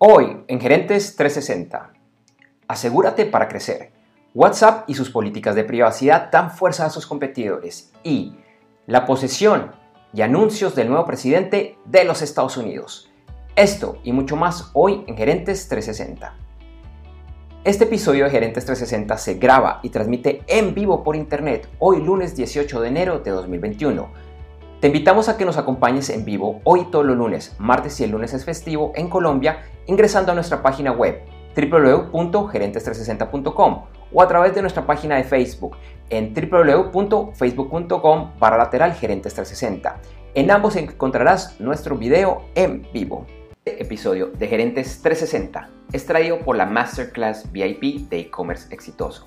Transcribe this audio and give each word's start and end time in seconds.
Hoy 0.00 0.44
en 0.46 0.60
Gerentes 0.60 1.16
360. 1.16 1.92
Asegúrate 2.68 3.26
para 3.26 3.48
crecer. 3.48 3.90
WhatsApp 4.32 4.88
y 4.88 4.94
sus 4.94 5.10
políticas 5.10 5.56
de 5.56 5.64
privacidad 5.64 6.30
dan 6.30 6.52
fuerza 6.52 6.86
a 6.86 6.90
sus 6.90 7.04
competidores 7.04 7.90
y 8.04 8.36
la 8.86 9.04
posesión 9.04 9.72
y 10.12 10.22
anuncios 10.22 10.76
del 10.76 10.88
nuevo 10.88 11.04
presidente 11.04 11.78
de 11.84 12.04
los 12.04 12.22
Estados 12.22 12.56
Unidos. 12.56 13.10
Esto 13.56 13.98
y 14.04 14.12
mucho 14.12 14.36
más 14.36 14.70
hoy 14.72 15.02
en 15.08 15.16
Gerentes 15.16 15.66
360. 15.66 16.32
Este 17.64 17.82
episodio 17.82 18.26
de 18.26 18.30
Gerentes 18.30 18.66
360 18.66 19.18
se 19.18 19.34
graba 19.34 19.80
y 19.82 19.90
transmite 19.90 20.44
en 20.46 20.76
vivo 20.76 21.02
por 21.02 21.16
internet 21.16 21.68
hoy 21.80 22.00
lunes 22.00 22.36
18 22.36 22.82
de 22.82 22.88
enero 22.88 23.18
de 23.18 23.32
2021. 23.32 24.27
Te 24.80 24.86
invitamos 24.86 25.28
a 25.28 25.36
que 25.36 25.44
nos 25.44 25.56
acompañes 25.56 26.08
en 26.08 26.24
vivo 26.24 26.60
hoy 26.62 26.84
todos 26.92 27.04
los 27.04 27.16
lunes, 27.16 27.56
martes 27.58 27.98
y 27.98 28.04
el 28.04 28.12
lunes 28.12 28.32
es 28.32 28.44
festivo 28.44 28.92
en 28.94 29.10
Colombia, 29.10 29.64
ingresando 29.86 30.30
a 30.30 30.36
nuestra 30.36 30.62
página 30.62 30.92
web 30.92 31.20
www.gerentes360.com 31.56 33.84
o 34.12 34.22
a 34.22 34.28
través 34.28 34.54
de 34.54 34.60
nuestra 34.60 34.86
página 34.86 35.16
de 35.16 35.24
Facebook 35.24 35.76
en 36.10 36.32
www.facebook.com 36.32 38.34
para 38.38 38.56
lateral 38.56 38.94
gerentes 38.94 39.34
360. 39.34 39.96
En 40.34 40.52
ambos 40.52 40.76
encontrarás 40.76 41.58
nuestro 41.58 41.98
video 41.98 42.44
en 42.54 42.86
vivo. 42.92 43.26
Este 43.64 43.82
episodio 43.82 44.28
de 44.28 44.46
Gerentes 44.46 45.02
360 45.02 45.70
es 45.92 46.06
traído 46.06 46.38
por 46.38 46.56
la 46.56 46.66
Masterclass 46.66 47.50
VIP 47.50 48.08
de 48.08 48.20
e-commerce 48.20 48.72
exitoso. 48.72 49.26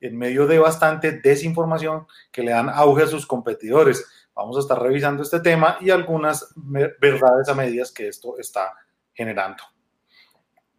en 0.00 0.16
medio 0.16 0.46
de 0.46 0.58
bastante 0.58 1.12
desinformación 1.12 2.06
que 2.32 2.42
le 2.42 2.52
dan 2.52 2.70
auge 2.70 3.04
a 3.04 3.06
sus 3.06 3.26
competidores. 3.26 4.06
Vamos 4.34 4.56
a 4.56 4.60
estar 4.60 4.80
revisando 4.80 5.22
este 5.22 5.40
tema 5.40 5.76
y 5.80 5.90
algunas 5.90 6.54
verdades 6.56 7.48
a 7.48 7.54
medias 7.54 7.92
que 7.92 8.08
esto 8.08 8.38
está 8.38 8.72
generando. 9.12 9.62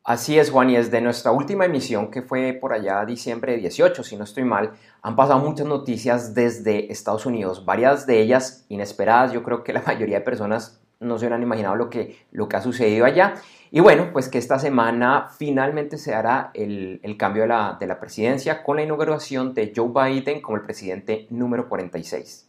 Así 0.03 0.39
es, 0.39 0.49
Juan, 0.49 0.71
y 0.71 0.77
desde 0.77 0.99
nuestra 0.99 1.31
última 1.31 1.65
emisión, 1.65 2.09
que 2.09 2.23
fue 2.23 2.57
por 2.59 2.73
allá 2.73 3.05
diciembre 3.05 3.57
18, 3.57 4.03
si 4.03 4.17
no 4.17 4.23
estoy 4.23 4.43
mal, 4.43 4.71
han 5.03 5.15
pasado 5.15 5.37
muchas 5.37 5.67
noticias 5.67 6.33
desde 6.33 6.91
Estados 6.91 7.27
Unidos, 7.27 7.65
varias 7.65 8.07
de 8.07 8.19
ellas 8.19 8.65
inesperadas. 8.69 9.31
Yo 9.31 9.43
creo 9.43 9.63
que 9.63 9.73
la 9.73 9.83
mayoría 9.85 10.17
de 10.17 10.25
personas 10.25 10.80
no 11.01 11.17
se 11.17 11.25
hubieran 11.25 11.43
imaginado 11.43 11.75
lo 11.75 11.89
que, 11.89 12.25
lo 12.31 12.47
que 12.47 12.55
ha 12.55 12.61
sucedido 12.61 13.05
allá. 13.05 13.35
Y 13.71 13.79
bueno, 13.79 14.09
pues 14.13 14.29
que 14.29 14.37
esta 14.37 14.59
semana 14.59 15.27
finalmente 15.37 15.97
se 15.97 16.13
hará 16.13 16.51
el, 16.53 16.99
el 17.03 17.17
cambio 17.17 17.43
de 17.43 17.49
la, 17.49 17.77
de 17.79 17.87
la 17.87 17.99
presidencia 17.99 18.63
con 18.63 18.77
la 18.77 18.83
inauguración 18.83 19.53
de 19.53 19.73
Joe 19.75 19.89
Biden 19.89 20.41
como 20.41 20.57
el 20.57 20.63
presidente 20.63 21.27
número 21.29 21.67
46. 21.67 22.47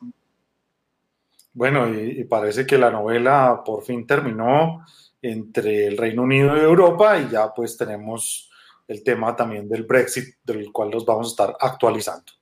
Bueno, 1.55 1.89
y, 1.89 2.21
y 2.21 2.25
parece 2.25 2.67
que 2.67 2.79
la 2.79 2.91
novela 2.91 3.63
por 3.65 3.83
fin 3.83 4.07
terminó 4.07 4.85
entre 5.21 5.87
el 5.87 5.97
Reino 5.97 6.23
Unido 6.23 6.57
y 6.57 6.61
Europa 6.61 7.19
y 7.19 7.29
ya 7.29 7.53
pues 7.55 7.77
tenemos 7.77 8.51
el 8.89 9.03
tema 9.03 9.35
también 9.37 9.69
del 9.69 9.85
Brexit, 9.85 10.37
del 10.45 10.73
cual 10.73 10.91
los 10.91 11.07
vamos 11.07 11.29
a 11.29 11.31
estar 11.31 11.57
actualizando. 11.61 12.33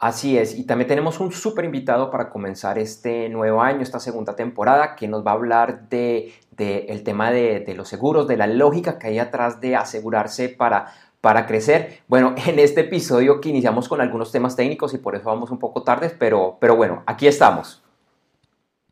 Así 0.00 0.38
es, 0.38 0.56
y 0.56 0.64
también 0.64 0.86
tenemos 0.86 1.18
un 1.18 1.32
súper 1.32 1.64
invitado 1.64 2.08
para 2.12 2.30
comenzar 2.30 2.78
este 2.78 3.28
nuevo 3.28 3.60
año, 3.60 3.82
esta 3.82 3.98
segunda 3.98 4.36
temporada, 4.36 4.94
que 4.94 5.08
nos 5.08 5.26
va 5.26 5.32
a 5.32 5.34
hablar 5.34 5.88
de, 5.88 6.32
de 6.52 6.86
el 6.88 7.02
tema 7.02 7.32
de, 7.32 7.58
de, 7.58 7.74
los 7.74 7.88
seguros, 7.88 8.28
de 8.28 8.36
la 8.36 8.46
lógica 8.46 8.96
que 8.96 9.08
hay 9.08 9.18
atrás 9.18 9.60
de 9.60 9.74
asegurarse 9.74 10.50
para, 10.50 10.92
para 11.20 11.46
crecer. 11.46 11.98
Bueno, 12.06 12.36
en 12.46 12.60
este 12.60 12.82
episodio 12.82 13.40
que 13.40 13.48
iniciamos 13.48 13.88
con 13.88 14.00
algunos 14.00 14.30
temas 14.30 14.54
técnicos 14.54 14.94
y 14.94 14.98
por 14.98 15.16
eso 15.16 15.24
vamos 15.24 15.50
un 15.50 15.58
poco 15.58 15.82
tardes, 15.82 16.14
pero, 16.16 16.58
pero 16.60 16.76
bueno, 16.76 17.02
aquí 17.04 17.26
estamos. 17.26 17.82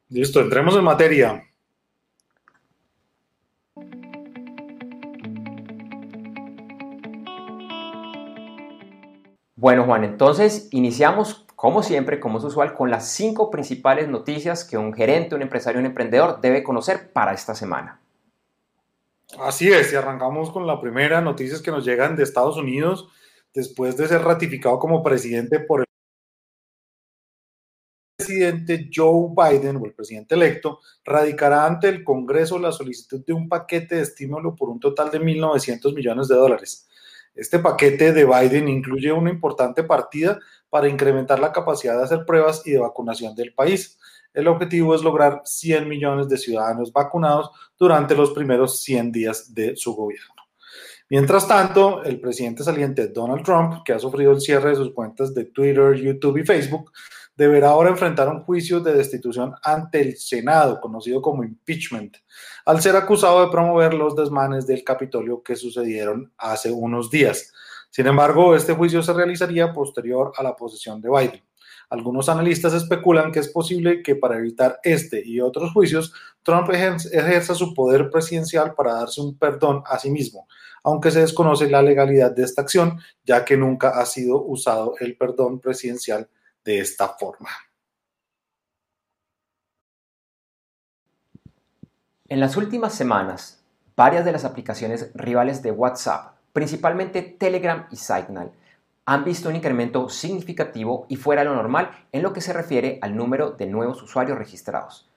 Listo, 0.09 0.41
entremos 0.41 0.75
en 0.75 0.83
materia. 0.83 1.45
Bueno, 9.59 9.85
Juan, 9.85 10.05
entonces 10.05 10.69
iniciamos, 10.71 11.47
como 11.57 11.83
siempre, 11.83 12.21
como 12.21 12.37
es 12.37 12.45
usual, 12.45 12.75
con 12.75 12.91
las 12.91 13.09
cinco 13.09 13.51
principales 13.51 14.07
noticias 14.07 14.65
que 14.65 14.77
un 14.77 14.93
gerente, 14.93 15.35
un 15.35 15.41
empresario, 15.41 15.81
un 15.81 15.87
emprendedor 15.87 16.43
debe 16.43 16.63
conocer 16.63 17.11
para 17.11 17.33
esta 17.33 17.55
semana. 17.55 17.99
Así 19.39 19.73
es, 19.73 19.91
y 19.93 19.97
arrancamos 19.97 20.51
con 20.51 20.67
la 20.67 20.79
primera 20.79 21.23
noticias 21.23 21.63
que 21.63 21.71
nos 21.71 21.87
llegan 21.87 22.17
de 22.17 22.23
Estados 22.23 22.59
Unidos 22.59 23.09
después 23.55 23.97
de 23.97 24.07
ser 24.07 24.21
ratificado 24.21 24.79
como 24.79 25.03
presidente 25.03 25.59
por 25.59 25.81
el 25.81 25.87
presidente 28.19 28.91
Joe 28.95 29.31
Biden 29.35 29.77
o 29.77 29.87
el 29.87 29.95
presidente 29.95 30.35
electo 30.35 30.81
radicará 31.03 31.65
ante 31.65 31.89
el 31.89 32.05
Congreso 32.05 32.59
la 32.59 32.73
solicitud 32.73 33.25
de 33.25 33.33
un 33.33 33.49
paquete 33.49 33.97
de 33.97 34.03
estímulo 34.03 34.55
por 34.55 34.69
un 34.69 34.81
total 34.81 35.11
de 35.11 35.21
1.900 35.21 35.95
millones 35.95 36.29
de 36.29 36.35
dólares. 36.35 36.86
Este 37.37 37.59
paquete 37.59 38.13
de 38.13 38.25
Biden 38.25 38.69
incluye 38.69 39.13
una 39.13 39.31
importante 39.31 39.85
partida 39.85 40.41
para 40.71 40.89
incrementar 40.89 41.39
la 41.39 41.53
capacidad 41.53 41.97
de 41.97 42.05
hacer 42.05 42.25
pruebas 42.25 42.63
y 42.65 42.73
de 42.73 42.79
vacunación 42.79 43.35
del 43.35 43.53
país. 43.53 43.99
El 44.33 44.49
objetivo 44.49 44.95
es 44.95 45.03
lograr 45.03 45.43
100 45.45 45.89
millones 45.89 46.29
de 46.29 46.39
ciudadanos 46.39 46.93
vacunados 46.93 47.51
durante 47.79 48.15
los 48.15 48.31
primeros 48.33 48.81
100 48.83 49.13
días 49.13 49.55
de 49.55 49.77
su 49.77 49.95
gobierno. 49.95 50.35
Mientras 51.09 51.47
tanto, 51.47 52.03
el 52.03 52.21
presidente 52.21 52.65
saliente 52.65 53.09
Donald 53.09 53.45
Trump, 53.45 53.85
que 53.85 53.93
ha 53.93 53.99
sufrido 53.99 54.33
el 54.33 54.41
cierre 54.41 54.71
de 54.71 54.77
sus 54.77 54.93
cuentas 54.93 55.33
de 55.35 55.45
Twitter, 55.45 55.95
YouTube 55.95 56.39
y 56.39 56.45
Facebook, 56.45 56.91
deberá 57.37 57.69
ahora 57.69 57.91
enfrentar 57.91 58.29
un 58.29 58.43
juicio 58.43 58.81
de 58.81 58.95
destitución 58.95 59.55
ante 59.63 60.01
el 60.01 60.17
Senado, 60.17 60.81
conocido 60.81 61.21
como 61.21 61.45
impeachment, 61.45 62.17
al 62.65 62.81
ser 62.81 62.97
acusado 62.97 63.45
de 63.45 63.51
promover 63.51 63.95
los 63.95 64.17
desmanes 64.17 64.67
del 64.67 64.83
Capitolio 64.83 65.43
que 65.43 65.55
sucedieron 65.55 66.33
hace 66.39 66.73
unos 66.73 67.11
días. 67.11 67.53
Sin 67.91 68.07
embargo, 68.07 68.57
este 68.57 68.73
juicio 68.73 69.03
se 69.03 69.13
realizaría 69.13 69.73
posterior 69.73 70.33
a 70.37 70.43
la 70.43 70.57
posesión 70.57 71.01
de 71.01 71.11
Biden. 71.11 71.43
Algunos 71.89 72.29
analistas 72.29 72.75
especulan 72.75 73.31
que 73.31 73.39
es 73.39 73.49
posible 73.49 74.03
que 74.03 74.17
para 74.17 74.39
evitar 74.39 74.81
este 74.83 75.23
y 75.25 75.41
otros 75.41 75.73
juicios, 75.73 76.13
Trump 76.43 76.69
ejerza 76.71 77.55
su 77.55 77.75
poder 77.75 78.11
presidencial 78.11 78.75
para 78.75 78.95
darse 78.95 79.21
un 79.21 79.39
perdón 79.39 79.83
a 79.87 79.99
sí 79.99 80.11
mismo, 80.11 80.49
aunque 80.83 81.13
se 81.13 81.21
desconoce 81.21 81.71
la 81.71 81.83
legalidad 81.83 82.33
de 82.33 82.43
esta 82.43 82.63
acción, 82.63 82.99
ya 83.25 83.45
que 83.45 83.57
nunca 83.57 84.01
ha 84.01 84.07
sido 84.07 84.43
usado 84.43 84.95
el 84.99 85.17
perdón 85.17 85.61
presidencial 85.61 86.29
de 86.67 86.81
esta 86.81 87.09
forma. 87.09 87.49
En 92.29 92.41
las 92.41 92.57
últimas 92.57 92.93
semanas, 92.93 93.63
varias 93.95 94.25
de 94.25 94.33
las 94.33 94.45
aplicaciones 94.45 95.13
rivales 95.15 95.63
de 95.63 95.71
WhatsApp, 95.71 96.35
principalmente 96.53 97.23
Telegram 97.23 97.87
y 97.93 97.97
Signal, 97.97 98.51
han 99.05 99.25
visto 99.25 99.49
un 99.49 99.55
incremento 99.55 100.09
significativo 100.09 101.07
y 101.09 101.15
fuera 101.15 101.43
de 101.43 101.49
lo 101.49 101.55
normal 101.55 101.93
en 102.11 102.25
lo 102.25 102.33
que 102.33 102.41
se 102.41 102.53
refiere 102.53 102.99
al 103.01 103.17
número 103.17 103.53
de 103.53 103.67
nuevos 103.67 104.03
usuarios 104.03 104.37
registrados. 104.37 105.09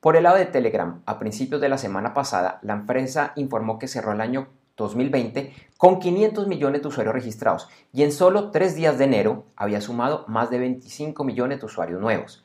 Por 0.00 0.16
el 0.16 0.24
lado 0.24 0.36
de 0.36 0.44
Telegram, 0.44 1.02
a 1.06 1.18
principios 1.18 1.62
de 1.62 1.70
la 1.70 1.78
semana 1.78 2.12
pasada, 2.12 2.58
la 2.60 2.74
empresa 2.74 3.32
informó 3.36 3.78
que 3.78 3.88
cerró 3.88 4.12
el 4.12 4.20
año 4.20 4.48
2020 4.84 5.52
con 5.76 5.98
500 5.98 6.46
millones 6.46 6.82
de 6.82 6.88
usuarios 6.88 7.14
registrados 7.14 7.68
y 7.92 8.02
en 8.02 8.12
solo 8.12 8.50
tres 8.50 8.74
días 8.74 8.98
de 8.98 9.04
enero 9.04 9.44
había 9.56 9.80
sumado 9.80 10.24
más 10.28 10.50
de 10.50 10.58
25 10.58 11.24
millones 11.24 11.60
de 11.60 11.66
usuarios 11.66 12.00
nuevos. 12.00 12.44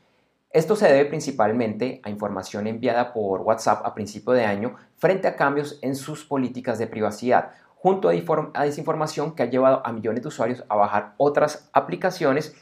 Esto 0.54 0.76
se 0.76 0.88
debe 0.88 1.06
principalmente 1.06 2.00
a 2.04 2.12
información 2.12 2.68
enviada 2.68 3.12
por 3.12 3.42
WhatsApp 3.42 3.84
a 3.86 3.96
principio 3.96 4.34
de 4.34 4.46
año 4.46 4.76
frente 4.98 5.28
a 5.28 5.36
cambios 5.36 5.80
en 5.82 5.96
sus 5.96 6.26
políticas 6.26 6.78
de 6.78 6.86
privacidad, 6.86 7.54
junto 7.76 8.08
a 8.08 8.64
desinformación 8.64 9.34
que 9.34 9.42
ha 9.42 9.50
llevado 9.50 9.82
a 9.84 9.92
millones 9.92 10.22
de 10.22 10.28
usuarios 10.28 10.64
a 10.70 10.76
bajar 10.76 11.16
otras 11.18 11.70
aplicaciones. 11.74 12.56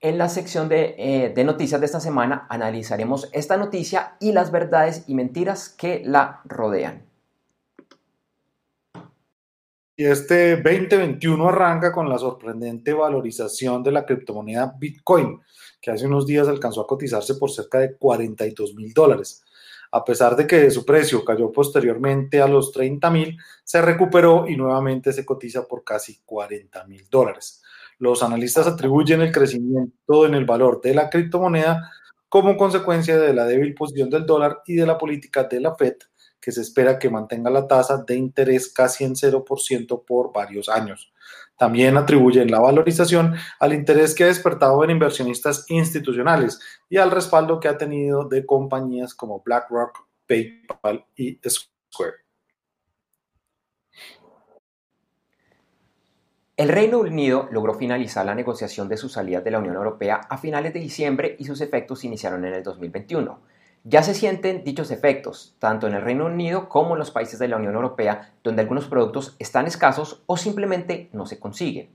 En 0.00 0.18
la 0.18 0.28
sección 0.28 0.68
de, 0.68 0.94
eh, 0.98 1.32
de, 1.34 1.44
noticias 1.44 1.80
de 1.80 1.86
esta 1.86 1.98
semana 1.98 2.46
analizaremos 2.50 3.30
esta 3.32 3.56
noticia 3.56 4.16
y 4.20 4.32
las 4.32 4.50
verdades 4.50 5.04
y 5.06 5.14
mentiras 5.14 5.70
que 5.70 6.02
la 6.04 6.42
rodean. 6.44 7.06
Este 9.96 10.56
2021 10.56 11.48
arranca 11.48 11.92
con 11.92 12.08
la 12.08 12.18
sorprendente 12.18 12.92
valorización 12.92 13.82
de 13.82 13.92
la 13.92 14.04
criptomoneda 14.04 14.74
Bitcoin, 14.78 15.40
que 15.80 15.90
hace 15.90 16.06
unos 16.06 16.26
días 16.26 16.48
alcanzó 16.48 16.82
a 16.82 16.86
cotizarse 16.86 17.36
por 17.36 17.50
cerca 17.50 17.78
de 17.78 17.96
42 17.96 18.74
mil 18.74 18.92
dólares 18.92 19.42
a 19.96 20.04
pesar 20.04 20.36
de 20.36 20.46
que 20.46 20.70
su 20.70 20.84
precio 20.84 21.24
cayó 21.24 21.50
posteriormente 21.52 22.40
a 22.40 22.48
los 22.48 22.72
30 22.72 23.10
mil, 23.10 23.38
se 23.64 23.80
recuperó 23.80 24.46
y 24.48 24.56
nuevamente 24.56 25.12
se 25.12 25.24
cotiza 25.24 25.66
por 25.66 25.84
casi 25.84 26.20
40 26.24 26.84
mil 26.84 27.08
dólares. 27.10 27.62
Los 27.98 28.22
analistas 28.22 28.66
atribuyen 28.66 29.22
el 29.22 29.32
crecimiento 29.32 30.26
en 30.26 30.34
el 30.34 30.44
valor 30.44 30.80
de 30.82 30.94
la 30.94 31.08
criptomoneda 31.08 31.90
como 32.28 32.56
consecuencia 32.56 33.16
de 33.18 33.32
la 33.32 33.46
débil 33.46 33.74
posición 33.74 34.10
del 34.10 34.26
dólar 34.26 34.60
y 34.66 34.74
de 34.74 34.86
la 34.86 34.98
política 34.98 35.44
de 35.44 35.60
la 35.60 35.74
Fed, 35.74 35.94
que 36.46 36.52
se 36.52 36.60
espera 36.60 36.96
que 36.96 37.10
mantenga 37.10 37.50
la 37.50 37.66
tasa 37.66 38.04
de 38.06 38.14
interés 38.14 38.72
casi 38.72 39.02
en 39.02 39.16
0% 39.16 40.04
por 40.04 40.32
varios 40.32 40.68
años. 40.68 41.12
También 41.58 41.96
atribuyen 41.96 42.52
la 42.52 42.60
valorización 42.60 43.34
al 43.58 43.72
interés 43.72 44.14
que 44.14 44.22
ha 44.22 44.28
despertado 44.28 44.84
en 44.84 44.90
inversionistas 44.90 45.68
institucionales 45.68 46.60
y 46.88 46.98
al 46.98 47.10
respaldo 47.10 47.58
que 47.58 47.66
ha 47.66 47.76
tenido 47.76 48.28
de 48.28 48.46
compañías 48.46 49.12
como 49.12 49.42
BlackRock, 49.44 50.06
PayPal 50.28 51.04
y 51.16 51.40
Square. 51.48 52.14
El 56.56 56.68
Reino 56.68 57.00
Unido 57.00 57.48
logró 57.50 57.74
finalizar 57.74 58.24
la 58.24 58.36
negociación 58.36 58.88
de 58.88 58.98
su 58.98 59.08
salida 59.08 59.40
de 59.40 59.50
la 59.50 59.58
Unión 59.58 59.74
Europea 59.74 60.20
a 60.30 60.38
finales 60.38 60.72
de 60.72 60.78
diciembre 60.78 61.34
y 61.40 61.44
sus 61.44 61.60
efectos 61.60 62.04
iniciaron 62.04 62.44
en 62.44 62.54
el 62.54 62.62
2021. 62.62 63.55
Ya 63.88 64.02
se 64.02 64.14
sienten 64.14 64.64
dichos 64.64 64.90
efectos, 64.90 65.54
tanto 65.60 65.86
en 65.86 65.94
el 65.94 66.02
Reino 66.02 66.26
Unido 66.26 66.68
como 66.68 66.94
en 66.94 66.98
los 66.98 67.12
países 67.12 67.38
de 67.38 67.46
la 67.46 67.56
Unión 67.56 67.76
Europea, 67.76 68.32
donde 68.42 68.62
algunos 68.62 68.86
productos 68.86 69.36
están 69.38 69.68
escasos 69.68 70.24
o 70.26 70.36
simplemente 70.36 71.08
no 71.12 71.24
se 71.24 71.38
consiguen. 71.38 71.90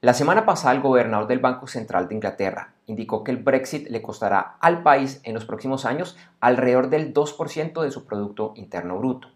La 0.00 0.14
semana 0.14 0.46
pasada 0.46 0.72
el 0.76 0.82
gobernador 0.82 1.26
del 1.26 1.40
Banco 1.40 1.66
Central 1.66 2.06
de 2.06 2.14
Inglaterra 2.14 2.74
indicó 2.86 3.24
que 3.24 3.32
el 3.32 3.38
Brexit 3.38 3.88
le 3.88 4.02
costará 4.02 4.54
al 4.60 4.84
país 4.84 5.20
en 5.24 5.34
los 5.34 5.44
próximos 5.44 5.84
años 5.84 6.16
alrededor 6.38 6.90
del 6.90 7.12
2% 7.12 7.82
de 7.82 7.90
su 7.90 8.06
Producto 8.06 8.52
Interno 8.54 8.96
Bruto. 8.96 9.26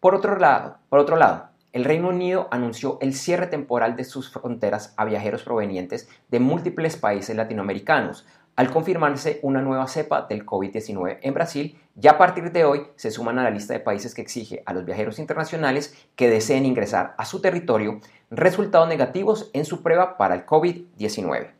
Por 0.00 0.16
otro, 0.16 0.36
lado, 0.36 0.78
por 0.88 0.98
otro 0.98 1.14
lado, 1.14 1.50
el 1.72 1.84
Reino 1.84 2.08
Unido 2.08 2.48
anunció 2.50 2.98
el 3.00 3.14
cierre 3.14 3.46
temporal 3.46 3.94
de 3.94 4.02
sus 4.02 4.32
fronteras 4.32 4.94
a 4.96 5.04
viajeros 5.04 5.44
provenientes 5.44 6.08
de 6.28 6.40
múltiples 6.40 6.96
países 6.96 7.36
latinoamericanos, 7.36 8.26
al 8.60 8.70
confirmarse 8.70 9.40
una 9.42 9.62
nueva 9.62 9.86
cepa 9.86 10.26
del 10.28 10.44
COVID-19 10.44 11.20
en 11.22 11.32
Brasil, 11.32 11.78
ya 11.94 12.10
a 12.10 12.18
partir 12.18 12.52
de 12.52 12.66
hoy 12.66 12.82
se 12.94 13.10
suman 13.10 13.38
a 13.38 13.42
la 13.42 13.50
lista 13.50 13.72
de 13.72 13.80
países 13.80 14.14
que 14.14 14.20
exige 14.20 14.62
a 14.66 14.74
los 14.74 14.84
viajeros 14.84 15.18
internacionales 15.18 15.94
que 16.14 16.28
deseen 16.28 16.66
ingresar 16.66 17.14
a 17.16 17.24
su 17.24 17.40
territorio 17.40 18.02
resultados 18.30 18.86
negativos 18.86 19.48
en 19.54 19.64
su 19.64 19.82
prueba 19.82 20.18
para 20.18 20.34
el 20.34 20.44
COVID-19. 20.44 21.54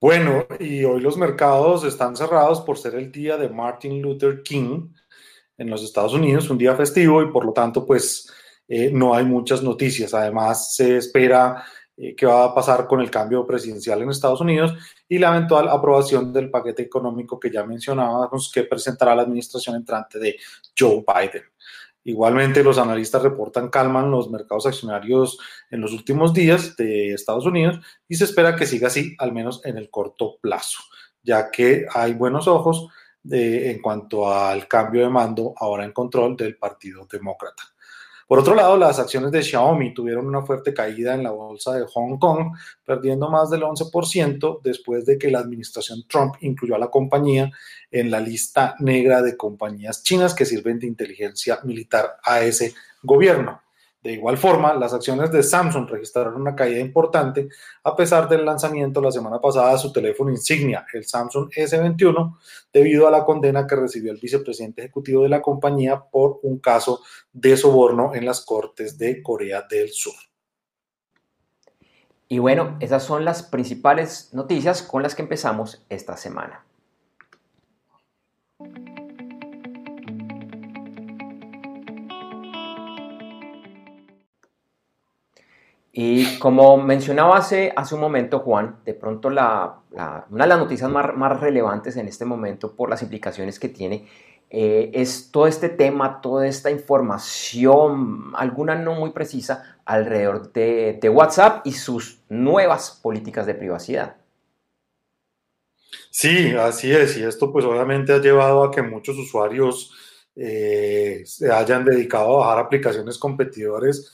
Bueno, 0.00 0.46
y 0.58 0.84
hoy 0.84 1.02
los 1.02 1.18
mercados 1.18 1.84
están 1.84 2.16
cerrados 2.16 2.62
por 2.62 2.78
ser 2.78 2.94
el 2.94 3.12
día 3.12 3.36
de 3.36 3.50
Martin 3.50 4.00
Luther 4.00 4.42
King 4.42 4.94
en 5.58 5.68
los 5.68 5.84
Estados 5.84 6.14
Unidos, 6.14 6.48
un 6.48 6.56
día 6.56 6.74
festivo 6.74 7.20
y 7.20 7.30
por 7.30 7.44
lo 7.44 7.52
tanto 7.52 7.84
pues 7.84 8.32
eh, 8.66 8.90
no 8.90 9.14
hay 9.14 9.26
muchas 9.26 9.62
noticias. 9.62 10.14
Además 10.14 10.74
se 10.74 10.96
espera 10.96 11.62
eh, 11.96 12.14
qué 12.14 12.26
va 12.26 12.44
a 12.44 12.54
pasar 12.54 12.86
con 12.86 13.00
el 13.00 13.10
cambio 13.10 13.46
presidencial 13.46 14.02
en 14.02 14.10
Estados 14.10 14.40
Unidos 14.40 14.74
y 15.08 15.18
la 15.18 15.34
eventual 15.34 15.68
aprobación 15.68 16.32
del 16.32 16.50
paquete 16.50 16.82
económico 16.82 17.40
que 17.40 17.50
ya 17.50 17.64
mencionábamos 17.64 18.50
que 18.52 18.64
presentará 18.64 19.14
la 19.14 19.22
administración 19.22 19.76
entrante 19.76 20.18
de 20.18 20.36
Joe 20.78 21.04
Biden. 21.06 21.44
Igualmente, 22.04 22.62
los 22.62 22.78
analistas 22.78 23.22
reportan 23.22 23.68
calma 23.68 24.00
en 24.00 24.12
los 24.12 24.30
mercados 24.30 24.66
accionarios 24.66 25.38
en 25.70 25.80
los 25.80 25.92
últimos 25.92 26.32
días 26.32 26.76
de 26.76 27.12
Estados 27.12 27.46
Unidos 27.46 27.80
y 28.06 28.14
se 28.14 28.24
espera 28.24 28.54
que 28.54 28.66
siga 28.66 28.86
así, 28.86 29.16
al 29.18 29.32
menos 29.32 29.60
en 29.64 29.76
el 29.76 29.90
corto 29.90 30.36
plazo, 30.40 30.78
ya 31.22 31.50
que 31.50 31.86
hay 31.92 32.12
buenos 32.12 32.46
ojos 32.46 32.88
de, 33.24 33.72
en 33.72 33.82
cuanto 33.82 34.32
al 34.32 34.68
cambio 34.68 35.02
de 35.02 35.08
mando 35.08 35.52
ahora 35.56 35.84
en 35.84 35.92
control 35.92 36.36
del 36.36 36.56
Partido 36.56 37.08
Demócrata. 37.10 37.64
Por 38.26 38.40
otro 38.40 38.56
lado, 38.56 38.76
las 38.76 38.98
acciones 38.98 39.30
de 39.30 39.42
Xiaomi 39.42 39.94
tuvieron 39.94 40.26
una 40.26 40.42
fuerte 40.42 40.74
caída 40.74 41.14
en 41.14 41.22
la 41.22 41.30
bolsa 41.30 41.74
de 41.74 41.86
Hong 41.86 42.18
Kong, 42.18 42.56
perdiendo 42.84 43.30
más 43.30 43.50
del 43.50 43.62
11% 43.62 44.62
después 44.62 45.06
de 45.06 45.16
que 45.16 45.30
la 45.30 45.38
administración 45.38 46.04
Trump 46.08 46.34
incluyó 46.40 46.74
a 46.74 46.80
la 46.80 46.90
compañía 46.90 47.50
en 47.90 48.10
la 48.10 48.18
lista 48.18 48.74
negra 48.80 49.22
de 49.22 49.36
compañías 49.36 50.02
chinas 50.02 50.34
que 50.34 50.44
sirven 50.44 50.80
de 50.80 50.88
inteligencia 50.88 51.60
militar 51.62 52.16
a 52.24 52.42
ese 52.42 52.74
gobierno. 53.02 53.60
De 54.02 54.12
igual 54.12 54.38
forma, 54.38 54.72
las 54.74 54.92
acciones 54.92 55.32
de 55.32 55.42
Samsung 55.42 55.88
registraron 55.88 56.40
una 56.40 56.54
caída 56.54 56.78
importante 56.78 57.48
a 57.82 57.96
pesar 57.96 58.28
del 58.28 58.44
lanzamiento 58.44 59.00
la 59.00 59.10
semana 59.10 59.40
pasada 59.40 59.72
de 59.72 59.78
su 59.78 59.92
teléfono 59.92 60.30
insignia, 60.30 60.86
el 60.92 61.04
Samsung 61.04 61.50
S21, 61.50 62.36
debido 62.72 63.08
a 63.08 63.10
la 63.10 63.24
condena 63.24 63.66
que 63.66 63.74
recibió 63.74 64.12
el 64.12 64.20
vicepresidente 64.20 64.82
ejecutivo 64.82 65.22
de 65.24 65.28
la 65.28 65.42
compañía 65.42 66.00
por 66.00 66.38
un 66.42 66.58
caso 66.58 67.02
de 67.32 67.56
soborno 67.56 68.14
en 68.14 68.26
las 68.26 68.44
Cortes 68.44 68.96
de 68.96 69.22
Corea 69.22 69.66
del 69.68 69.90
Sur. 69.90 70.14
Y 72.28 72.38
bueno, 72.38 72.76
esas 72.80 73.04
son 73.04 73.24
las 73.24 73.44
principales 73.44 74.30
noticias 74.32 74.82
con 74.82 75.02
las 75.02 75.14
que 75.14 75.22
empezamos 75.22 75.84
esta 75.88 76.16
semana. 76.16 76.65
Y 85.98 86.38
como 86.38 86.76
mencionaba 86.76 87.38
hace, 87.38 87.72
hace 87.74 87.94
un 87.94 88.02
momento 88.02 88.40
Juan, 88.40 88.80
de 88.84 88.92
pronto 88.92 89.30
la, 89.30 89.78
una 90.28 90.44
de 90.44 90.46
las 90.46 90.58
noticias 90.58 90.90
más, 90.90 91.16
más, 91.16 91.40
relevantes 91.40 91.96
en 91.96 92.06
este 92.06 92.26
momento 92.26 92.76
por 92.76 92.90
las 92.90 93.00
implicaciones 93.00 93.58
que 93.58 93.70
tiene 93.70 94.06
eh, 94.50 94.90
es 94.92 95.30
todo 95.32 95.46
este 95.46 95.70
tema, 95.70 96.20
toda 96.20 96.46
esta 96.46 96.70
información, 96.70 98.30
alguna 98.34 98.74
no 98.74 98.94
muy 98.94 99.12
precisa, 99.12 99.78
alrededor 99.86 100.52
de, 100.52 100.98
de, 101.00 101.08
WhatsApp 101.08 101.66
y 101.66 101.72
sus 101.72 102.20
nuevas 102.28 103.00
políticas 103.02 103.46
de 103.46 103.54
privacidad. 103.54 104.16
Sí, 106.10 106.52
así 106.58 106.92
es, 106.92 107.16
y 107.16 107.22
esto 107.22 107.50
pues 107.50 107.64
obviamente 107.64 108.12
ha 108.12 108.18
llevado 108.18 108.64
a 108.64 108.70
que 108.70 108.82
muchos 108.82 109.16
usuarios 109.16 109.94
eh, 110.34 111.22
se 111.24 111.50
hayan 111.50 111.86
dedicado 111.86 112.34
a 112.34 112.48
bajar 112.48 112.66
aplicaciones 112.66 113.16
competidores 113.16 114.12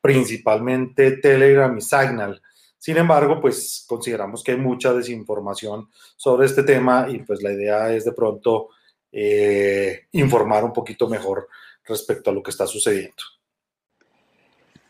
principalmente 0.00 1.12
Telegram 1.18 1.76
y 1.76 1.80
Signal. 1.80 2.40
Sin 2.78 2.96
embargo, 2.96 3.40
pues 3.40 3.84
consideramos 3.86 4.42
que 4.42 4.52
hay 4.52 4.58
mucha 4.58 4.94
desinformación 4.94 5.88
sobre 6.16 6.46
este 6.46 6.62
tema 6.62 7.06
y 7.10 7.18
pues 7.18 7.42
la 7.42 7.52
idea 7.52 7.92
es 7.92 8.04
de 8.04 8.12
pronto 8.12 8.68
eh, 9.12 10.06
informar 10.12 10.64
un 10.64 10.72
poquito 10.72 11.08
mejor 11.08 11.48
respecto 11.84 12.30
a 12.30 12.32
lo 12.32 12.42
que 12.42 12.50
está 12.50 12.66
sucediendo. 12.66 13.22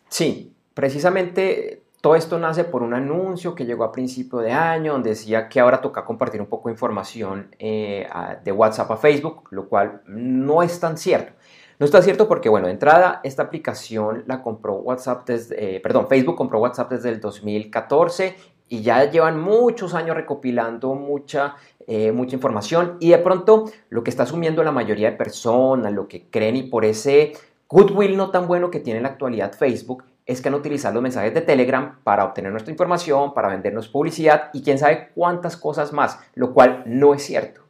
Sí, 0.09 0.55
precisamente 0.75 1.83
todo 2.01 2.15
esto 2.15 2.39
nace 2.39 2.65
por 2.65 2.83
un 2.83 2.95
anuncio 2.95 3.55
que 3.55 3.67
llegó 3.67 3.85
a 3.85 3.93
principio 3.93 4.39
de 4.39 4.53
año 4.53 4.93
donde 4.93 5.11
decía 5.11 5.49
que 5.49 5.61
ahora 5.61 5.81
toca 5.81 6.05
compartir 6.05 6.41
un 6.41 6.47
poco 6.47 6.69
de 6.69 6.75
información 6.75 7.55
eh, 7.59 8.09
de 8.43 8.53
WhatsApp 8.53 8.91
a 8.91 8.97
Facebook, 8.97 9.49
lo 9.51 9.69
cual 9.69 10.03
no 10.07 10.63
es 10.63 10.81
tan 10.81 10.97
cierto. 10.97 11.33
No 11.81 11.87
está 11.87 12.03
cierto 12.03 12.29
porque, 12.29 12.51
bueno, 12.51 12.67
de 12.67 12.75
entrada, 12.75 13.23
esta 13.25 13.45
aplicación 13.45 14.25
la 14.27 14.43
compró 14.43 14.75
WhatsApp 14.75 15.27
desde, 15.27 15.77
eh, 15.77 15.81
perdón, 15.81 16.09
Facebook 16.09 16.37
compró 16.37 16.61
WhatsApp 16.61 16.91
desde 16.91 17.09
el 17.09 17.21
2014 17.21 18.37
y 18.69 18.83
ya 18.83 19.11
llevan 19.11 19.41
muchos 19.41 19.95
años 19.95 20.15
recopilando 20.15 20.95
mucha, 20.95 21.55
eh, 21.87 22.13
mucha 22.13 22.37
información 22.37 22.99
y 23.01 23.09
de 23.09 23.19
pronto 23.19 23.65
lo 23.89 24.05
que 24.05 24.11
está 24.11 24.25
asumiendo 24.25 24.63
la 24.63 24.73
mayoría 24.73 25.11
de 25.11 25.17
personas, 25.17 25.91
lo 25.95 26.07
que 26.07 26.29
creen 26.29 26.57
y 26.57 26.65
por 26.65 26.85
ese 26.85 27.33
goodwill 27.67 28.15
no 28.15 28.31
tan 28.31 28.47
bueno 28.47 28.71
que 28.71 28.81
tiene 28.81 28.99
en 28.99 29.05
la 29.05 29.09
actualidad 29.09 29.55
Facebook, 29.55 30.05
es 30.27 30.43
que 30.43 30.49
han 30.49 30.57
utilizado 30.57 30.93
los 30.93 31.03
mensajes 31.03 31.33
de 31.33 31.41
Telegram 31.41 31.99
para 32.05 32.27
obtener 32.27 32.53
nuestra 32.53 32.73
información, 32.73 33.33
para 33.33 33.49
vendernos 33.49 33.89
publicidad 33.89 34.51
y 34.53 34.63
quién 34.63 34.79
sabe 34.79 35.13
cuántas 35.15 35.57
cosas 35.57 35.95
más, 35.95 36.21
lo 36.35 36.53
cual 36.53 36.83
no 36.85 37.15
es 37.15 37.23
cierto. 37.23 37.70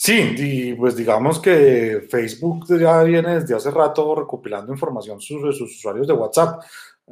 Sí, 0.00 0.34
y 0.38 0.74
pues 0.74 0.94
digamos 0.94 1.40
que 1.40 2.06
Facebook 2.08 2.66
ya 2.78 3.02
viene 3.02 3.40
desde 3.40 3.56
hace 3.56 3.68
rato 3.72 4.14
recopilando 4.14 4.72
información 4.72 5.20
sobre 5.20 5.52
sus 5.52 5.76
usuarios 5.76 6.06
de 6.06 6.12
WhatsApp. 6.12 6.62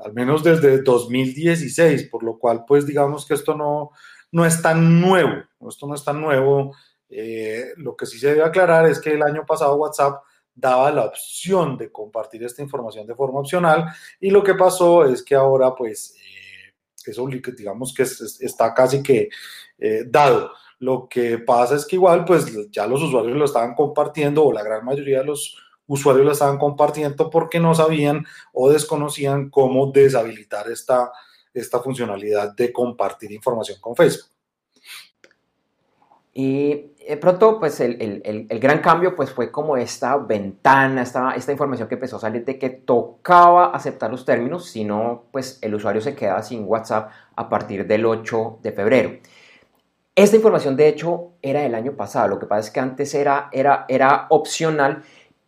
al 0.05 0.12
menos 0.12 0.45
desde 0.45 0.83
2016, 0.83 2.05
por 2.05 2.23
lo 2.23 2.38
cual 2.38 2.64
pues 2.64 2.87
digamos 2.87 3.26
que 3.26 3.35
esto 3.35 3.57
no, 3.57 3.90
no 4.31 4.47
es 4.47 4.62
tan 4.62 5.00
nuevo, 5.00 5.43
esto 5.69 5.88
no 5.88 5.97
es 5.97 6.05
tan 6.05 6.21
nuevo. 6.21 6.76
Eh, 7.09 7.73
lo 7.78 7.97
que 7.97 8.07
sí 8.07 8.21
se 8.21 8.28
debe 8.28 8.45
aclarar 8.45 8.87
es 8.87 9.00
que 9.00 9.11
el 9.14 9.23
año 9.23 9.45
pasado 9.45 9.75
WhatsApp 9.76 10.23
daba 10.55 10.93
la 10.93 11.07
opción 11.07 11.76
de 11.76 11.90
compartir 11.90 12.45
esta 12.45 12.62
información 12.62 13.05
de 13.07 13.16
forma 13.16 13.40
opcional 13.40 13.87
y 14.21 14.31
lo 14.31 14.45
que 14.45 14.55
pasó 14.55 15.05
es 15.05 15.25
que 15.25 15.35
ahora 15.35 15.75
pues 15.75 16.14
eh, 16.16 16.75
eso 17.05 17.26
digamos 17.57 17.93
que 17.93 18.05
está 18.05 18.73
casi 18.73 19.02
que 19.02 19.28
eh, 19.78 20.05
dado. 20.07 20.52
Lo 20.78 21.09
que 21.09 21.38
pasa 21.38 21.76
es 21.76 21.87
que 21.87 21.97
igual 21.97 22.25
pues 22.25 22.71
ya 22.71 22.87
los 22.87 23.02
usuarios 23.02 23.37
lo 23.37 23.45
estaban 23.45 23.75
compartiendo 23.75 24.45
o 24.45 24.52
la 24.52 24.62
gran 24.62 24.85
mayoría 24.85 25.21
de 25.21 25.25
los 25.25 25.56
usuarios 25.87 26.26
lo 26.26 26.33
estaban 26.33 26.59
compartiendo 26.59 27.30
porque 27.30 27.61
no 27.61 27.75
sabían 27.75 28.26
o 28.52 28.71
desconocían 28.71 29.50
cómo 29.50 29.90
deshabilitar 29.90 30.71
esta, 30.71 31.12
esta 31.54 31.80
funcionalidad 31.80 32.54
de 32.54 32.73
compartir 32.73 33.33
información 33.33 33.78
con 33.80 33.97
Facebook. 33.97 34.30
Y 36.38 36.92
de 37.09 37.16
pronto, 37.16 37.59
pues 37.59 37.80
el, 37.80 38.47
gran 38.61 38.80
cambio 38.80 39.16
pues 39.16 39.30
fue 39.30 39.50
como 39.50 39.78
esta 39.78 40.18
ventana, 40.18 41.00
esta, 41.00 41.30
esta 41.30 41.52
información 41.52 41.88
que 41.88 41.95
empezó 41.95 42.16
a 42.16 42.21
salir 42.21 42.45
de 42.45 42.59
que 42.59 42.68
tocaba 42.68 43.68
aceptar 43.68 44.11
los 44.11 44.26
términos, 44.26 44.66
si 44.66 44.85
no, 44.85 45.25
pues 45.33 45.59
el 45.62 45.75
usuario 45.75 46.02
se 46.02 46.14
queda 46.14 46.42
sin 46.42 46.64
WhatsApp 46.66 47.11
a 47.37 47.49
partir 47.49 47.87
del 47.87 48.04
8 48.04 48.59
de 48.62 48.73
febrero. 48.73 49.11
Esta 50.16 50.37
información, 50.37 50.76
de 50.76 50.88
hecho, 50.88 51.32
era 51.42 51.61
del 51.61 51.75
año 51.75 51.92
pasado. 51.92 52.28
Lo 52.28 52.38
que 52.38 52.46
pasa 52.46 52.61
es 52.66 52.70
que 52.70 52.80
antes 52.80 53.14
era, 53.14 53.50
era, 53.52 53.85
era 53.87 54.25
opcional 54.30 55.02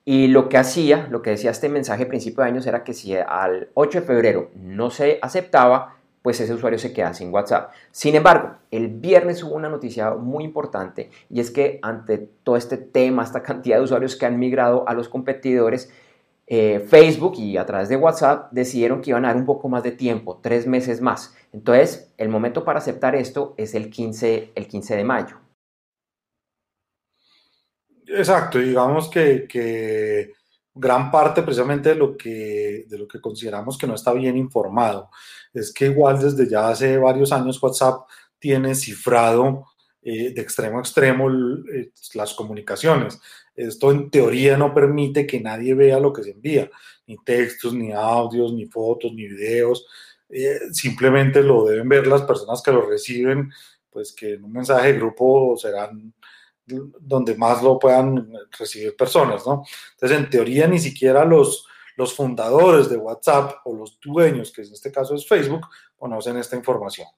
y 0.05 0.27
lo 0.27 0.51
que 0.51 0.59
hacía, 0.59 1.09
lo 1.11 1.23
que 1.23 1.31
decía 1.31 1.53
este 1.53 1.71
mensaje 1.71 2.03
a 2.03 2.09
principio 2.09 2.43
de 2.45 2.51
años 2.51 2.67
era 2.67 2.85
que 2.85 2.93
si 2.93 3.17
al 3.17 3.71
8 3.73 4.01
de 4.01 4.07
febrero 4.07 4.51
no 4.55 4.91
se 4.91 5.19
aceptaba, 5.23 5.97
pues 6.21 6.39
ese 6.41 6.53
usuario 6.53 6.79
se 6.79 6.93
queda 6.93 7.15
sin 7.15 7.33
WhatsApp. 7.33 7.73
Sin 7.93 8.15
embargo, 8.15 8.57
el 8.71 8.89
viernes 8.89 9.43
hubo 9.43 9.55
una 9.55 9.71
noticia 9.71 10.11
muy 10.11 10.45
importante 10.45 11.09
y 11.31 11.41
es 11.41 11.51
que 11.51 11.79
ante 11.81 12.19
todo 12.19 12.59
este 12.59 12.77
tema, 12.77 13.23
esta 13.23 13.43
cantidad 13.43 13.79
de 13.79 13.85
usuarios 13.85 14.17
que 14.17 14.27
han 14.27 14.39
migrado 14.39 14.87
a 14.87 14.93
los 14.93 15.09
competidores, 15.09 15.91
eh, 16.47 16.81
Facebook 16.87 17.39
y 17.39 17.57
a 17.57 17.65
través 17.65 17.89
de 17.89 17.97
WhatsApp 17.97 18.53
decidieron 18.53 19.01
que 19.01 19.11
iban 19.11 19.25
a 19.25 19.29
dar 19.29 19.37
un 19.39 19.47
poco 19.47 19.71
más 19.71 19.83
de 19.83 19.93
tiempo, 19.93 20.41
tres 20.43 20.67
meses 20.67 21.01
más. 21.01 21.35
Entonces, 21.53 22.13
el 22.17 22.29
momento 22.29 22.65
para 22.65 22.79
aceptar 22.79 23.15
esto 23.15 23.55
es 23.57 23.75
el 23.75 23.91
15, 23.91 24.53
el 24.55 24.67
15 24.69 24.97
de 24.97 25.05
mayo. 25.05 25.37
Exacto, 28.07 28.59
digamos 28.59 29.11
que, 29.11 30.33
gran 30.75 31.11
parte 31.11 31.43
precisamente 31.43 31.91
de 31.91 31.95
lo, 31.97 32.17
que, 32.17 32.85
de 32.89 32.99
lo 32.99 33.09
que 33.09 33.21
consideramos 33.21 33.77
que 33.77 33.87
no 33.87 33.95
está 33.95 34.13
bien 34.13 34.37
informado. 34.37 35.11
Es 35.53 35.73
que 35.73 35.87
igual 35.87 36.21
desde 36.21 36.49
ya 36.49 36.69
hace 36.69 36.97
varios 36.99 37.33
años 37.33 37.63
WhatsApp 37.63 38.07
tiene 38.39 38.75
cifrado 38.75 39.65
eh, 40.01 40.33
de 40.33 40.41
extremo 40.41 40.79
a 40.79 40.81
extremo 40.81 41.29
eh, 41.31 41.91
las 42.15 42.33
comunicaciones. 42.35 43.21
Esto 43.55 43.91
en 43.91 44.09
teoría 44.09 44.57
no 44.57 44.73
permite 44.73 45.27
que 45.27 45.41
nadie 45.41 45.75
vea 45.75 45.99
lo 45.99 46.13
que 46.13 46.23
se 46.23 46.31
envía, 46.31 46.71
ni 47.07 47.17
textos, 47.25 47.75
ni 47.75 47.93
audios, 47.93 48.53
ni 48.53 48.67
fotos, 48.67 49.13
ni 49.13 49.27
videos. 49.27 49.85
Eh, 50.31 50.73
simplemente 50.73 51.43
lo 51.43 51.65
deben 51.65 51.89
ver 51.89 52.07
las 52.07 52.23
personas 52.23 52.63
que 52.63 52.73
lo 52.73 52.83
reciben, 52.83 53.51
pues 53.91 54.13
que 54.13 54.35
en 54.35 54.45
un 54.45 54.53
mensaje 54.53 54.93
de 54.93 54.99
grupo 54.99 55.57
serán 55.57 56.13
donde 57.01 57.35
más 57.35 57.63
lo 57.63 57.79
puedan 57.79 58.31
recibir 58.59 58.95
personas, 58.95 59.47
¿no? 59.47 59.65
Entonces, 59.93 60.19
en 60.19 60.29
teoría, 60.29 60.67
ni 60.67 60.79
siquiera 60.79 61.25
los, 61.25 61.67
los 61.97 62.15
fundadores 62.15 62.91
de 62.91 62.97
WhatsApp 62.97 63.61
o 63.65 63.75
los 63.75 63.99
dueños, 64.01 64.53
que 64.53 64.63
en 64.63 64.73
este 64.73 64.93
caso 64.93 65.15
es 65.15 65.27
Facebook, 65.27 65.67
conocen 65.97 66.37
esta 66.37 66.57
información. 66.57 67.09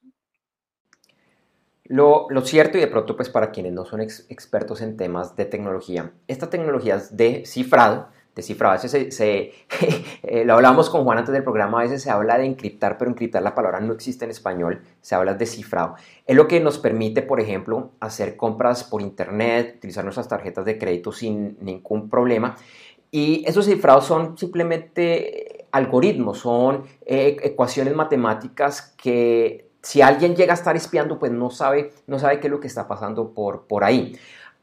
Lo, 1.85 2.29
lo, 2.31 2.43
cierto 2.43 2.79
y 2.79 2.83
de 2.83 2.87
pronto 2.87 3.17
pues 3.17 3.29
para 3.29 3.51
quienes 3.51 3.73
no 3.73 3.85
son 3.85 4.01
expertos 4.01 4.81
en 4.81 4.97
temas 4.97 5.35
de 5.35 5.45
tecnología, 5.45 6.13
esta 6.29 6.49
tecnología 6.49 6.95
es 6.95 7.17
de 7.17 7.45
cifrado 7.45 8.09
descifrado. 8.41 8.75
A 8.75 8.83
veces 8.83 9.15
se, 9.15 9.53
eh, 10.23 10.45
lo 10.45 10.55
hablamos 10.55 10.91
con 10.91 11.05
Juan 11.05 11.19
antes 11.19 11.33
del 11.33 11.43
programa, 11.43 11.81
a 11.81 11.83
veces 11.83 12.03
se 12.03 12.11
habla 12.11 12.39
de 12.39 12.47
encriptar, 12.47 12.99
pero 12.99 13.11
encriptar 13.11 13.43
la 13.43 13.55
palabra 13.55 13.81
no 13.81 13.93
existe 13.93 14.25
en 14.25 14.31
español, 14.31 14.83
se 15.01 15.15
habla 15.15 15.35
de 15.35 15.47
cifrado. 15.47 15.95
Es 16.27 16.37
lo 16.37 16.49
que 16.49 16.61
nos 16.61 16.79
permite, 16.79 17.23
por 17.23 17.41
ejemplo, 17.41 17.93
hacer 18.01 18.37
compras 18.37 18.85
por 18.85 19.03
internet, 19.03 19.75
utilizar 19.79 20.05
nuestras 20.05 20.29
tarjetas 20.29 20.65
de 20.65 20.79
crédito 20.79 21.13
sin 21.13 21.57
ningún 21.61 22.09
problema. 22.09 22.57
Y 23.11 23.45
esos 23.47 23.67
cifrados 23.67 24.05
son 24.05 24.39
simplemente 24.39 25.67
algoritmos, 25.73 26.39
son 26.39 26.85
eh, 27.07 27.37
ecuaciones 27.43 27.95
matemáticas 27.95 28.95
que 28.97 29.71
si 29.83 30.03
alguien 30.03 30.37
llega 30.37 30.53
a 30.53 30.55
estar 30.55 30.77
espiando, 30.77 31.19
pues 31.19 31.33
no 31.33 31.51
sabe, 31.51 31.93
no 32.07 32.19
sabe 32.19 32.39
qué 32.41 32.49
es 32.49 32.51
lo 32.51 32.61
que 32.61 32.67
está 32.67 32.87
pasando 32.87 33.33
por, 33.33 33.67
por 33.67 33.85
ahí. 33.85 34.17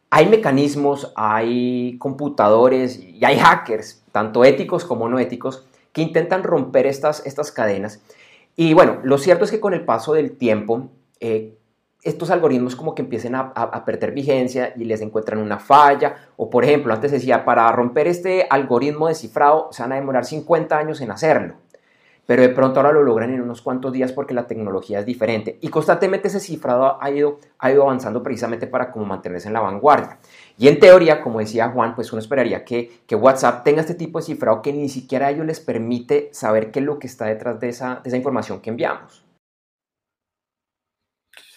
Hay 0.09 0.27
mecanismos, 0.27 1.11
hay 1.15 1.97
computadores 1.97 2.99
y 2.99 3.23
hay 3.25 3.37
hackers, 3.37 4.03
tanto 4.11 4.45
éticos 4.45 4.85
como 4.85 5.09
no 5.09 5.19
éticos, 5.19 5.65
que 5.91 6.01
intentan 6.01 6.43
romper 6.43 6.87
estas, 6.87 7.25
estas 7.25 7.51
cadenas. 7.51 8.01
Y 8.55 8.73
bueno, 8.73 8.99
lo 9.03 9.17
cierto 9.17 9.45
es 9.45 9.51
que 9.51 9.59
con 9.59 9.73
el 9.73 9.83
paso 9.83 10.13
del 10.13 10.37
tiempo, 10.37 10.89
eh, 11.19 11.57
estos 12.03 12.29
algoritmos 12.29 12.75
como 12.75 12.95
que 12.95 13.01
empiecen 13.01 13.35
a, 13.35 13.51
a, 13.53 13.83
perder 13.83 14.11
vigencia 14.13 14.73
y 14.77 14.85
les 14.85 15.01
encuentran 15.01 15.39
una 15.39 15.59
falla. 15.59 16.15
O 16.37 16.49
por 16.49 16.63
ejemplo, 16.63 16.93
antes 16.93 17.11
decía, 17.11 17.43
para 17.43 17.69
romper 17.71 18.07
este 18.07 18.47
algoritmo 18.49 19.09
de 19.09 19.15
cifrado 19.15 19.67
se 19.71 19.81
van 19.81 19.91
a 19.91 19.95
demorar 19.95 20.23
50 20.23 20.77
años 20.77 21.01
en 21.01 21.11
hacerlo 21.11 21.55
pero 22.27 22.41
de 22.41 22.49
pronto 22.49 22.79
ahora 22.79 22.91
lo 22.91 23.01
logran 23.01 23.33
en 23.33 23.41
unos 23.41 23.61
cuantos 23.61 23.91
días 23.93 24.11
porque 24.11 24.35
la 24.35 24.45
tecnología 24.45 24.99
es 24.99 25.05
diferente 25.05 25.57
y 25.61 25.69
constantemente 25.69 26.27
ese 26.27 26.41
cifrado 26.41 27.01
ha 27.01 27.09
ido, 27.09 27.39
ha 27.57 27.71
ido 27.71 27.83
avanzando 27.83 28.21
precisamente 28.21 28.67
para 28.67 28.91
como 28.91 29.05
mantenerse 29.05 29.47
en 29.47 29.53
la 29.53 29.61
vanguardia. 29.61 30.19
Y 30.57 30.67
en 30.67 30.79
teoría, 30.79 31.21
como 31.21 31.39
decía 31.39 31.69
Juan, 31.69 31.95
pues 31.95 32.11
uno 32.11 32.19
esperaría 32.19 32.65
que, 32.65 32.99
que 33.07 33.15
WhatsApp 33.15 33.63
tenga 33.63 33.81
este 33.81 33.95
tipo 33.95 34.19
de 34.19 34.25
cifrado 34.25 34.61
que 34.61 34.73
ni 34.73 34.89
siquiera 34.89 35.27
a 35.27 35.31
ellos 35.31 35.45
les 35.45 35.61
permite 35.61 36.29
saber 36.33 36.69
qué 36.71 36.79
es 36.79 36.85
lo 36.85 36.99
que 36.99 37.07
está 37.07 37.25
detrás 37.25 37.59
de 37.61 37.69
esa, 37.69 38.01
de 38.03 38.09
esa 38.09 38.17
información 38.17 38.59
que 38.59 38.71
enviamos. 38.71 39.23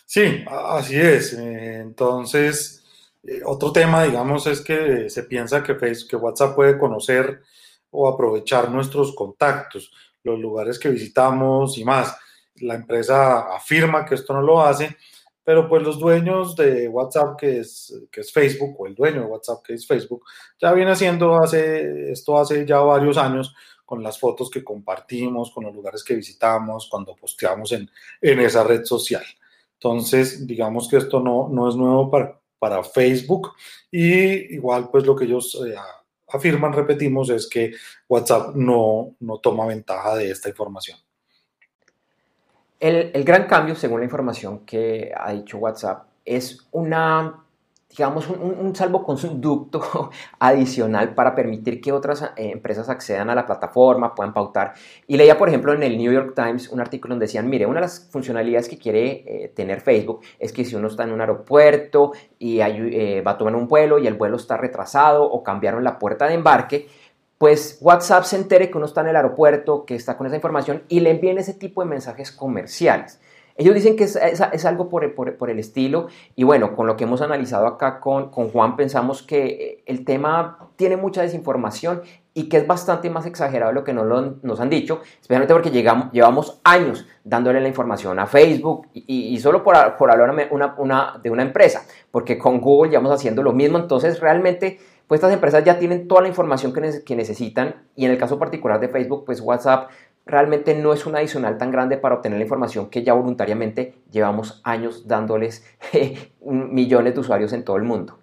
Sí, 0.07 0.45
así 0.49 1.01
es. 1.01 1.35
Entonces, 1.35 2.85
eh, 3.25 3.41
otro 3.45 3.73
tema, 3.73 4.05
digamos, 4.05 4.47
es 4.47 4.61
que 4.61 5.11
se 5.11 5.25
piensa 5.25 5.63
que, 5.63 5.75
Facebook, 5.75 6.11
que 6.11 6.17
WhatsApp 6.17 6.55
puede 6.55 6.79
conocer 6.79 7.43
o 7.91 8.09
aprovechar 8.09 8.71
nuestros 8.71 9.15
contactos 9.15 9.93
los 10.23 10.39
lugares 10.39 10.79
que 10.79 10.89
visitamos 10.89 11.79
y 11.79 11.85
más. 11.85 12.17
La 12.57 12.75
empresa 12.75 13.55
afirma 13.55 14.05
que 14.05 14.15
esto 14.15 14.35
no 14.35 14.43
lo 14.43 14.61
hace, 14.63 14.97
pero 15.43 15.69
pues 15.69 15.83
los 15.83 15.99
dueños 15.99 16.55
de 16.57 16.89
WhatsApp, 16.89 17.39
que 17.39 17.61
es, 17.61 17.95
que 18.11 18.21
es 18.21 18.33
Facebook, 18.33 18.77
o 18.79 18.87
el 18.87 18.95
dueño 18.95 19.21
de 19.21 19.27
WhatsApp, 19.27 19.63
que 19.65 19.75
es 19.75 19.87
Facebook, 19.87 20.25
ya 20.61 20.73
viene 20.73 20.93
haciendo 20.93 21.37
hace, 21.37 22.13
esto 22.13 22.39
hace 22.39 22.67
ya 22.67 22.79
varios 22.81 23.17
años 23.17 23.55
con 23.85 24.03
las 24.03 24.21
fotos 24.21 24.51
que 24.51 24.63
compartimos, 24.63 25.51
con 25.51 25.65
los 25.65 25.75
lugares 25.75 26.05
que 26.05 26.15
visitamos, 26.15 26.89
cuando 26.89 27.17
posteamos 27.17 27.73
en, 27.73 27.91
en 28.21 28.41
esa 28.41 28.63
red 28.63 28.85
social. 28.85 29.25
Entonces, 29.75 30.47
digamos 30.47 30.89
que 30.89 30.99
esto 30.99 31.21
no, 31.21 31.49
no 31.51 31.69
es 31.69 31.75
nuevo 31.75 32.11
para, 32.11 32.39
para 32.59 32.85
Facebook 32.85 33.53
y 33.91 34.55
igual 34.55 34.91
pues 34.91 35.07
lo 35.07 35.17
que 35.17 35.25
ellos 35.25 35.61
eh, 35.67 35.75
afirman, 36.33 36.73
repetimos, 36.73 37.31
es 37.31 37.49
que 37.49 37.73
WhatsApp 38.09 38.55
no, 38.55 39.15
no 39.21 39.39
toma 39.39 39.67
ventaja 39.67 40.17
de 40.17 40.31
esta 40.31 40.49
información. 40.49 40.99
El, 42.79 43.11
el, 43.13 43.25
gran 43.25 43.47
cambio, 43.47 43.75
según 43.75 44.01
la 44.01 44.05
información 44.05 44.65
que 44.65 45.13
ha 45.15 45.33
dicho 45.33 45.59
WhatsApp, 45.59 46.07
es 46.25 46.67
una 46.73 47.45
digamos, 47.91 48.29
un, 48.29 48.57
un, 48.59 48.75
salvoconducto 48.75 50.11
adicional 50.39 51.15
para 51.15 51.35
permitir 51.35 51.81
que 51.81 51.93
otras 51.93 52.23
eh, 52.23 52.51
empresas 52.53 52.89
accedan 52.89 53.31
a 53.31 53.35
la 53.35 53.45
plataforma, 53.47 54.15
puedan 54.15 54.33
pautar. 54.33 54.75
Y 55.07 55.17
leía, 55.17 55.37
por 55.37 55.49
ejemplo, 55.49 55.73
en 55.73 55.83
el 55.83 55.99
New 55.99 56.13
York 56.13 56.35
Times 56.37 56.69
un 56.69 56.81
artículo 56.81 57.15
donde 57.15 57.27
decían, 57.27 57.49
mire, 57.49 57.67
una 57.67 57.77
de 57.77 57.87
las 57.87 58.09
funcionalidades 58.11 58.69
que 58.69 58.79
quiere 58.79 59.25
eh, 59.27 59.53
tener 59.55 59.81
Facebook 59.81 60.21
es 60.39 60.53
que 60.53 60.65
si 60.65 60.77
uno 60.77 60.89
está 60.89 61.03
en 61.05 61.13
un 61.13 61.21
aeropuerto 61.21 62.13
y 62.39 62.61
eh, 62.61 63.23
va 63.27 63.33
a 63.33 63.39
tomar 63.39 63.57
un 63.57 63.67
vuelo 63.67 63.99
y 63.99 64.07
el 64.07 64.15
vuelo 64.15 64.37
está 64.37 64.57
retrasado 64.57 65.25
o 65.25 65.43
cambiaron 65.43 65.83
la 65.83 65.99
puerta 65.99 66.29
de 66.29 66.35
embarque, 66.35 66.89
pues 67.39 67.79
WhatsApp 67.81 68.25
se 68.25 68.37
entere 68.37 68.71
que 68.71 68.77
uno 68.77 68.87
está 68.87 69.01
en 69.01 69.09
el 69.09 69.17
aeropuerto, 69.17 69.85
que 69.85 69.95
está 69.95 70.17
con 70.17 70.27
esa 70.27 70.37
información 70.37 70.85
y 70.89 71.01
le 71.01 71.11
envíen 71.11 71.39
ese 71.39 71.55
tipo 71.55 71.83
de 71.83 71.89
mensajes 71.89 72.31
comerciales. 72.31 73.19
Ellos 73.61 73.75
dicen 73.75 73.95
que 73.95 74.05
es, 74.05 74.65
algo 74.65 74.89
por, 74.89 75.51
el 75.51 75.59
estilo 75.59 76.07
y 76.35 76.45
bueno, 76.45 76.75
con 76.75 76.87
lo 76.87 76.97
que 76.97 77.05
hemos 77.05 77.21
analizado 77.21 77.67
acá 77.67 78.01
con, 78.01 78.31
Juan 78.31 78.75
pensamos 78.75 79.23
que 79.23 79.45
eh, 79.45 79.83
el 79.85 80.07
tema 80.07 80.71
tiene 80.77 80.97
mucha 80.97 81.21
desinformación 81.21 82.01
y 82.33 82.49
que 82.49 82.57
es 82.57 82.67
bastante 82.67 83.11
más 83.11 83.27
exagerado 83.27 83.71
de 83.71 83.75
lo 83.75 83.85
que 83.85 83.93
nos, 83.93 84.61
han 84.61 84.71
dicho, 84.71 85.03
especialmente 85.21 85.53
porque 85.53 85.71
llevamos 85.71 86.59
años 86.65 87.07
dándole 87.23 87.61
la 87.61 87.69
información 87.69 88.19
a 88.19 88.27
Facebook 88.27 88.89
y, 88.95 89.39
solo 89.41 89.63
por, 89.63 89.77
hablar 89.77 90.35
de 91.23 91.31
una 91.31 91.43
empresa, 91.43 91.83
porque 92.11 92.39
con 92.39 92.63
Google 92.63 92.93
llevamos 92.93 93.13
haciendo 93.13 93.43
lo 93.43 93.53
mismo, 93.53 93.77
entonces 93.77 94.21
realmente 94.21 94.79
pues 95.07 95.19
estas 95.19 95.35
empresas 95.35 95.65
ya 95.65 95.77
tienen 95.77 96.07
toda 96.07 96.23
la 96.23 96.29
información 96.29 96.73
que, 96.73 97.03
que 97.05 97.17
necesitan 97.17 97.75
y 97.97 98.05
en 98.05 98.13
el 98.13 98.17
caso 98.17 98.39
particular 98.39 98.79
de 98.79 98.89
Facebook 98.89 99.25
pues 99.27 99.41
WhatsApp 99.41 99.91
realmente 100.31 100.75
no 100.75 100.93
es 100.93 101.07
un 101.07 101.17
adicional 101.17 101.59
tan 101.59 101.71
grande 101.71 101.99
para 101.99 102.15
obtener 102.15 102.39
la 102.39 102.45
información 102.45 102.89
que 102.89 103.03
ya 103.03 103.13
voluntariamente 103.13 103.95
llevamos 104.11 104.61
años 104.65 105.07
dándoles 105.07 105.65
millones 106.41 107.15
de 107.15 107.21
usuarios 107.21 107.53
en 107.53 107.65
todo 107.65 107.77
el 107.77 107.83
mundo. 107.83 108.19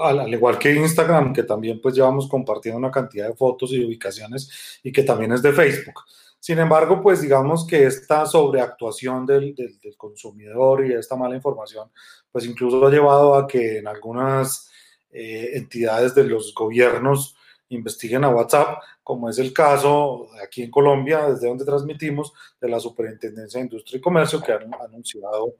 Al, 0.00 0.28
igual 0.28 0.58
que 0.58 0.74
Instagram, 0.74 1.32
que 1.32 1.42
también 1.42 1.80
pues 1.80 1.94
llevamos 1.94 2.28
compartiendo 2.28 2.78
una 2.78 2.90
cantidad 2.90 3.28
de 3.28 3.34
fotos 3.34 3.72
y 3.72 3.84
ubicaciones 3.84 4.80
y 4.82 4.92
que 4.92 5.02
también 5.02 5.32
es 5.32 5.42
de 5.42 5.52
Facebook. 5.52 6.04
Sin 6.38 6.58
embargo, 6.58 7.02
pues 7.02 7.20
digamos 7.20 7.66
que 7.66 7.84
esta 7.84 8.24
sobreactuación 8.26 9.26
del, 9.26 9.54
del, 9.54 9.96
consumidor 9.96 10.86
y 10.86 10.94
esta 10.94 11.16
mala 11.16 11.36
información, 11.36 11.90
pues 12.32 12.46
incluso 12.46 12.86
ha 12.86 12.90
llevado 12.90 13.34
a 13.34 13.46
que 13.46 13.78
en 13.78 13.86
algunas 13.86 14.70
eh, 15.10 15.50
entidades 15.54 16.14
de 16.14 16.24
los 16.24 16.54
gobiernos 16.54 17.36
investiguen 17.70 18.24
a 18.24 18.28
WhatsApp, 18.28 18.82
como 19.02 19.28
es 19.28 19.38
el 19.38 19.52
caso 19.52 20.28
aquí 20.42 20.62
en 20.62 20.70
Colombia, 20.70 21.28
desde 21.28 21.48
donde 21.48 21.64
transmitimos, 21.64 22.32
de 22.60 22.68
la 22.68 22.78
Superintendencia 22.78 23.58
de 23.58 23.66
Industria 23.66 23.98
y 23.98 24.00
Comercio, 24.00 24.42
que 24.42 24.52
han 24.52 24.72
anunciado 24.74 25.56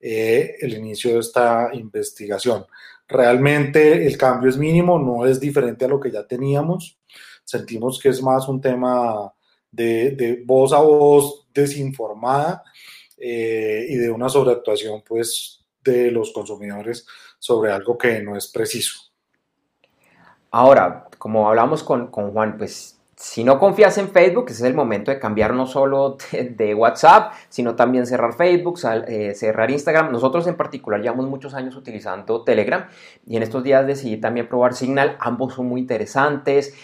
eh, 0.00 0.56
el 0.60 0.74
inicio 0.74 1.14
de 1.14 1.20
esta 1.20 1.70
investigación. 1.72 2.66
Realmente 3.08 4.06
el 4.06 4.16
cambio 4.16 4.50
es 4.50 4.56
mínimo, 4.56 4.98
no 4.98 5.26
es 5.26 5.40
diferente 5.40 5.84
a 5.84 5.88
lo 5.88 6.00
que 6.00 6.10
ya 6.10 6.26
teníamos. 6.26 6.98
Sentimos 7.44 7.98
que 7.98 8.10
es 8.10 8.22
más 8.22 8.48
un 8.48 8.60
tema 8.60 9.32
de, 9.70 10.42
voz 10.46 10.72
a 10.72 10.78
voz 10.78 11.46
desinformada 11.52 12.62
eh, 13.16 13.86
y 13.88 13.96
de 13.96 14.10
una 14.10 14.28
sobreactuación 14.28 15.02
pues 15.06 15.64
de 15.82 16.10
los 16.10 16.32
consumidores 16.32 17.06
sobre 17.38 17.72
algo 17.72 17.98
que 17.98 18.22
no 18.22 18.36
es 18.36 18.48
preciso. 18.48 19.03
Ahora, 20.56 21.06
como 21.18 21.48
hablamos 21.48 21.82
con, 21.82 22.06
con 22.12 22.30
Juan, 22.30 22.56
pues 22.58 22.94
si 23.16 23.42
no 23.42 23.58
confías 23.58 23.98
en 23.98 24.08
Facebook, 24.08 24.44
ese 24.50 24.62
es 24.62 24.70
el 24.70 24.74
momento 24.74 25.10
de 25.10 25.18
cambiar 25.18 25.52
no 25.54 25.66
solo 25.66 26.16
de, 26.32 26.74
WhatsApp, 26.74 27.32
sino 27.48 27.74
también 27.74 28.06
cerrar 28.06 28.34
Facebook, 28.34 28.78
eh, 29.08 29.34
cerrar 29.34 29.70
Instagram. 29.70 30.12
Nosotros 30.12 30.46
en 30.46 30.56
particular 30.56 31.00
llevamos 31.00 31.26
muchos 31.26 31.54
años 31.54 31.74
utilizando 31.74 32.44
Telegram 32.44 32.86
y 33.26 33.36
en 33.36 33.42
estos 33.42 33.64
días 33.64 33.86
decidí 33.86 34.18
también 34.18 34.48
probar 34.48 34.74
Signal. 34.74 35.16
Ambos 35.18 35.54
son 35.54 35.66
muy 35.66 35.80
interesantes. 35.80 36.74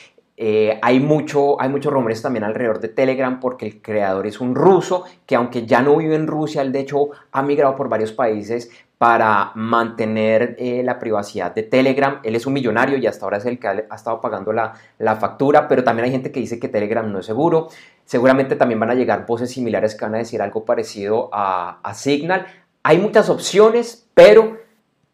Eh, 0.43 0.79
hay, 0.81 1.01
mucho, 1.01 1.61
hay 1.61 1.69
muchos 1.69 1.93
rumores 1.93 2.23
también 2.23 2.45
alrededor 2.45 2.81
de 2.81 2.89
Telegram 2.89 3.39
porque 3.41 3.67
el 3.67 3.83
creador 3.83 4.27
es 4.27 4.41
un 4.41 4.55
ruso 4.55 5.05
que 5.27 5.37
aunque 5.37 5.67
ya 5.67 5.83
no 5.83 5.99
vive 5.99 6.15
en 6.15 6.27
Rusia, 6.27 6.63
él 6.63 6.73
de 6.73 6.81
hecho 6.81 7.11
ha 7.31 7.43
migrado 7.43 7.77
por 7.77 7.91
varios 7.91 8.13
países 8.13 8.71
para 8.97 9.53
mantener 9.55 10.57
eh, 10.59 10.81
la 10.83 10.99
privacidad 10.99 11.55
de 11.55 11.65
Telegram. 11.65 12.21
Él 12.23 12.37
es 12.37 12.47
un 12.47 12.55
millonario 12.55 12.97
y 12.97 13.07
hasta 13.07 13.27
ahora 13.27 13.37
es 13.37 13.45
el 13.45 13.59
que 13.59 13.69
ha, 13.69 13.95
estado 13.95 14.23
pagando 14.23 14.51
la, 14.51 14.73
factura, 15.17 15.69
pero 15.69 15.85
también 15.85 16.07
hay 16.07 16.11
gente 16.11 16.33
que 16.33 16.41
dice 16.41 16.59
que 16.59 16.69
Telegram 16.69 17.13
no 17.13 17.19
es 17.19 17.27
seguro. 17.27 17.69
Seguramente 18.07 18.57
también 18.57 18.81
van 18.81 18.93
a 18.93 18.95
llegar 18.95 19.27
voces 19.27 19.51
similares 19.51 19.95
que 19.95 20.07
van 20.07 20.15
a 20.15 20.19
decir 20.19 20.41
algo 20.41 20.65
parecido 20.65 21.29
a 21.35 21.93
Signal. 21.93 22.47
Hay 22.83 22.97
muchas 22.97 23.29
opciones, 23.29 24.09
pero 24.15 24.57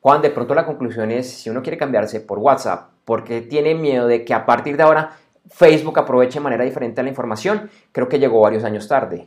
Juan, 0.07 0.23
de 0.23 0.31
pronto 0.31 0.55
la 0.55 0.65
conclusión 0.65 1.11
es, 1.11 1.29
si 1.29 1.51
uno 1.51 1.63
quiere 1.63 1.77
cambiarse 1.77 2.21
por 2.21 2.39
WhatsApp, 2.39 2.93
porque 3.05 3.41
tiene 3.41 3.75
miedo 3.75 4.07
de 4.07 4.25
que 4.25 4.35
a 4.35 4.47
partir 4.47 4.77
de 4.77 4.85
ahora 4.85 5.19
Facebook 5.49 5.99
aproveche 5.99 6.39
de 6.39 6.45
manera 6.45 6.63
diferente 6.63 7.03
la 7.03 7.09
información, 7.09 7.69
creo 7.91 8.09
que 8.09 8.21
llegó 8.21 8.41
varios 8.41 8.63
años 8.63 8.87
tarde. 8.87 9.27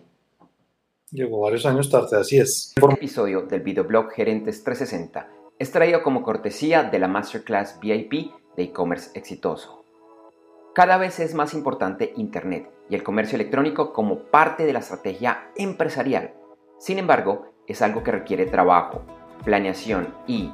Llegó 1.12 1.42
varios 1.42 1.66
años 1.66 1.90
tarde, 1.90 2.16
así 2.16 2.38
es. 2.38 2.72
Este 2.78 2.94
episodio 2.94 3.42
del 3.42 3.60
videoblog 3.60 4.10
Gerentes 4.10 4.64
360 4.64 5.28
es 5.60 5.70
traído 5.70 6.02
como 6.02 6.24
cortesía 6.24 6.84
de 6.84 6.98
la 6.98 7.10
Masterclass 7.10 7.78
VIP 7.82 8.32
de 8.56 8.64
e-commerce 8.64 9.12
exitoso. 9.16 9.84
Cada 10.74 10.96
vez 10.98 11.20
es 11.20 11.34
más 11.34 11.54
importante 11.54 12.14
Internet 12.16 12.72
y 12.90 12.96
el 12.96 13.04
comercio 13.04 13.36
electrónico 13.36 13.92
como 13.92 14.20
parte 14.32 14.66
de 14.66 14.72
la 14.72 14.80
estrategia 14.80 15.52
empresarial. 15.58 16.36
Sin 16.80 17.00
embargo, 17.00 17.48
es 17.68 17.82
algo 17.82 18.02
que 18.02 18.12
requiere 18.12 18.46
trabajo, 18.46 19.02
planeación 19.44 20.14
y, 20.26 20.54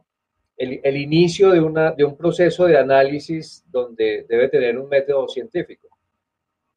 el, 0.56 0.80
el, 0.82 0.96
inicio 0.96 1.50
de, 1.50 1.60
una, 1.60 1.92
de 1.92 2.04
un 2.04 2.16
proceso 2.16 2.66
de 2.66 2.78
análisis 2.78 3.64
donde 3.70 4.24
debe 4.28 4.48
tener 4.48 4.78
un 4.78 4.88
método 4.88 5.28
científico. 5.28 5.88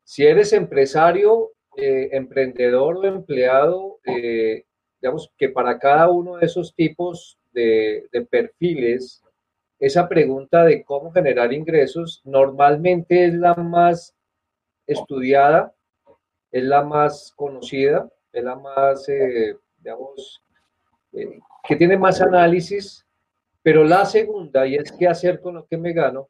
Si 0.04 0.25
eres 0.25 0.54
empresario, 0.54 1.51
eh, 1.78 2.10
emprendedor 2.13 2.97
o 2.97 3.06
empleado, 3.06 3.99
eh, 4.06 4.63
digamos 5.01 5.32
que 5.38 5.49
para 5.49 5.78
cada 5.78 6.10
uno 6.10 6.38
de 6.38 6.45
esos 6.45 6.73
tipos 6.73 7.38
de, 7.54 8.08
de 8.12 8.21
perfiles, 8.21 9.21
esa 9.80 10.08
pregunta 10.08 10.63
de 10.63 10.84
cómo 10.84 11.12
generar 11.12 11.54
ingresos 11.54 12.21
normalmente 12.23 13.25
es 13.25 13.34
la 13.34 13.56
más 13.56 14.15
estudiada, 14.87 15.73
es 16.51 16.63
la 16.63 16.83
más 16.83 17.33
conocida, 17.35 18.09
es 18.31 18.43
la 18.43 18.55
más, 18.55 19.07
eh, 19.09 19.57
digamos, 19.77 20.41
eh, 21.13 21.39
que 21.67 21.75
tiene 21.75 21.97
más 21.97 22.21
análisis, 22.21 23.05
pero 23.61 23.83
la 23.83 24.05
segunda, 24.05 24.67
y 24.67 24.75
es 24.75 24.91
qué 24.91 25.07
hacer 25.07 25.41
con 25.41 25.55
lo 25.55 25.65
que 25.65 25.77
me 25.77 25.93
gano, 25.93 26.29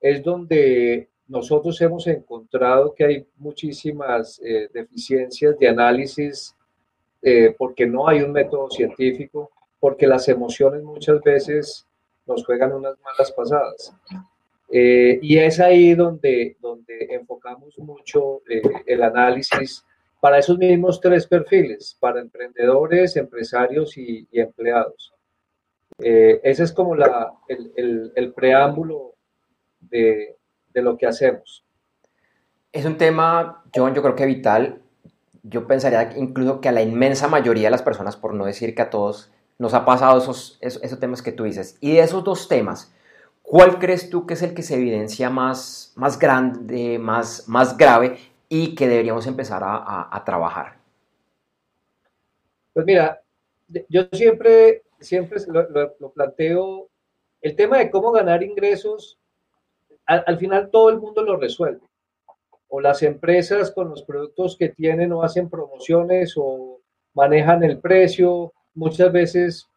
es 0.00 0.22
donde 0.22 1.08
nosotros 1.26 1.80
hemos 1.80 2.06
encontrado 2.06 2.94
que 2.94 3.04
hay 3.04 3.26
muchísimas 3.36 4.40
eh, 4.44 4.68
deficiencias 4.72 5.58
de 5.58 5.68
análisis 5.68 6.56
porque 7.56 7.86
no 7.86 8.08
hay 8.08 8.20
un 8.20 8.32
método 8.32 8.68
científico, 8.68 9.52
porque 9.78 10.08
las 10.08 10.26
emociones 10.28 10.82
muchas 10.82 11.20
veces 11.22 11.86
nos 12.26 12.44
juegan 12.44 12.72
unas 12.72 12.96
malas 12.98 13.30
pasadas. 13.30 13.94
Eh, 14.74 15.18
y 15.20 15.36
es 15.36 15.60
ahí 15.60 15.94
donde, 15.94 16.56
donde 16.58 17.08
enfocamos 17.10 17.78
mucho 17.78 18.40
eh, 18.48 18.62
el 18.86 19.02
análisis 19.02 19.84
para 20.18 20.38
esos 20.38 20.56
mismos 20.56 20.98
tres 20.98 21.26
perfiles, 21.26 21.94
para 22.00 22.20
emprendedores, 22.20 23.16
empresarios 23.16 23.98
y, 23.98 24.26
empleados. 24.32 25.12
Eh, 25.98 26.40
ese 26.42 26.62
es 26.62 26.72
como 26.72 26.94
la, 26.94 27.34
el, 27.48 28.12
el, 28.16 28.32
preámbulo 28.32 29.14
de, 29.78 30.38
de, 30.72 30.82
lo 30.82 30.96
que 30.96 31.06
hacemos. 31.06 31.66
Es 32.72 32.86
un 32.86 32.96
tema, 32.96 33.64
John, 33.74 33.94
yo 33.94 34.00
creo 34.00 34.16
que 34.16 34.24
vital. 34.24 34.80
Yo 35.42 35.66
pensaría 35.66 36.16
incluso 36.16 36.62
que 36.62 36.70
a 36.70 36.72
la 36.72 36.82
inmensa 36.82 37.28
mayoría 37.28 37.66
de 37.66 37.72
las 37.72 37.82
personas, 37.82 38.16
por 38.16 38.32
no 38.32 38.46
decir 38.46 38.74
que 38.74 38.82
a 38.82 38.90
todos, 38.90 39.30
nos 39.58 39.74
ha 39.74 39.84
pasado 39.84 40.18
esos, 40.18 40.56
esos, 40.60 40.98
temas 40.98 41.20
que 41.20 41.32
tú 41.32 41.44
dices. 41.44 41.76
Y 41.80 41.92
de 41.92 42.00
esos 42.00 42.24
dos 42.24 42.48
temas, 42.48 42.94
¿cuál 43.42 43.78
crees 43.78 44.08
tú 44.08 44.26
que 44.26 44.34
es 44.34 44.42
el 44.42 44.54
que 44.54 44.62
se 44.62 44.76
evidencia 44.76 45.28
más, 45.28 45.92
más 45.96 46.18
grande, 46.18 46.98
más, 46.98 47.48
más 47.48 47.76
grave 47.76 48.16
y 48.48 48.74
que 48.74 48.88
deberíamos 48.88 49.26
empezar 49.26 49.62
a, 49.64 50.22
trabajar? 50.24 50.76
Pues 52.72 52.86
mira, 52.86 53.22
yo 53.88 54.04
siempre, 54.12 54.82
siempre 55.00 55.40
lo, 55.48 56.12
planteo, 56.12 56.88
el 57.40 57.54
tema 57.56 57.78
de 57.78 57.90
cómo 57.90 58.12
ganar 58.12 58.42
ingresos, 58.42 59.18
al, 60.06 60.38
final 60.38 60.70
todo 60.70 60.90
el 60.90 60.98
mundo 60.98 61.22
lo 61.22 61.36
resuelve. 61.36 61.86
O 62.68 62.80
las 62.80 63.02
empresas 63.02 63.70
con 63.70 63.90
los 63.90 64.02
productos 64.02 64.56
que 64.56 64.70
tienen 64.70 65.12
o 65.12 65.22
hacen 65.22 65.50
promociones 65.50 66.34
o 66.36 66.80
manejan 67.12 67.62
el 67.62 67.78
precio. 67.78 68.52
Muchas 68.74 69.12
veces 69.12 69.68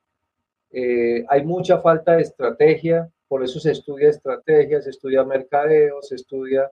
eh, 0.72 1.26
hay 1.28 1.44
mucha 1.44 1.80
falta 1.80 2.16
de 2.16 2.22
estrategia, 2.22 3.10
por 3.28 3.44
eso 3.44 3.60
se 3.60 3.72
estudia 3.72 4.10
estrategia, 4.10 4.82
se 4.82 4.92
estudia 4.92 5.24
mercadeo, 5.24 6.02
se 6.02 6.16
estudia 6.16 6.72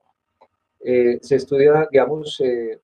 eh, 0.86 1.18
se 1.22 1.36
estudia, 1.36 1.88
digamos, 1.90 2.38
eh, 2.40 2.78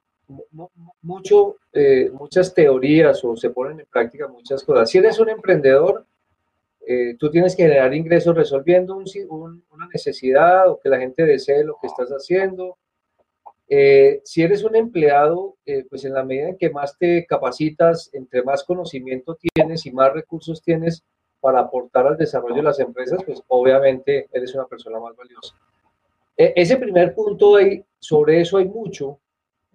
mucho, 1.02 1.56
eh, 1.70 2.10
muchas 2.14 2.54
teorías 2.54 3.22
o 3.22 3.36
se 3.36 3.50
ponen 3.50 3.80
en 3.80 3.86
práctica 3.86 4.26
muchas 4.26 4.64
cosas. 4.64 4.88
Si 4.88 4.96
eres 4.96 5.18
un 5.18 5.28
emprendedor, 5.28 6.06
tú 7.20 7.30
tienes 7.30 7.54
que 7.54 7.62
generar 7.62 7.94
ingresos 7.94 8.34
resolviendo 8.34 8.96
una 8.96 9.86
necesidad 9.92 10.68
o 10.68 10.80
que 10.80 10.88
la 10.88 10.98
gente 10.98 11.24
desee 11.24 11.62
lo 11.62 11.76
que 11.80 11.86
estás 11.86 12.10
haciendo. 12.10 12.78
si 14.24 14.42
eres 14.42 14.64
un 14.64 14.74
empleado, 14.74 15.56
pues 15.88 16.04
en 16.04 16.14
la 16.14 16.24
medida 16.24 16.48
en 16.48 16.58
que 16.58 16.70
más 16.70 16.98
te 16.98 17.26
capacitas, 17.26 18.10
entre 18.12 18.42
más 18.42 18.64
conocimiento 18.64 19.38
tienes 19.54 19.86
y 19.86 19.92
más 19.92 20.12
recursos 20.12 20.62
tienes 20.62 21.04
para 21.40 21.60
aportar 21.60 22.06
al 22.06 22.16
desarrollo 22.16 22.56
de 22.56 22.62
las 22.62 22.80
empresas, 22.80 23.22
pues 23.24 23.42
obviamente 23.48 24.28
eres 24.32 24.54
una 24.54 24.66
persona 24.66 24.98
más 24.98 25.16
valiosa. 25.16 25.54
E, 26.36 26.52
ese 26.56 26.76
primer 26.76 27.14
punto, 27.14 27.56
hay, 27.56 27.84
sobre 27.98 28.40
eso 28.40 28.58
hay 28.58 28.66
mucho, 28.66 29.18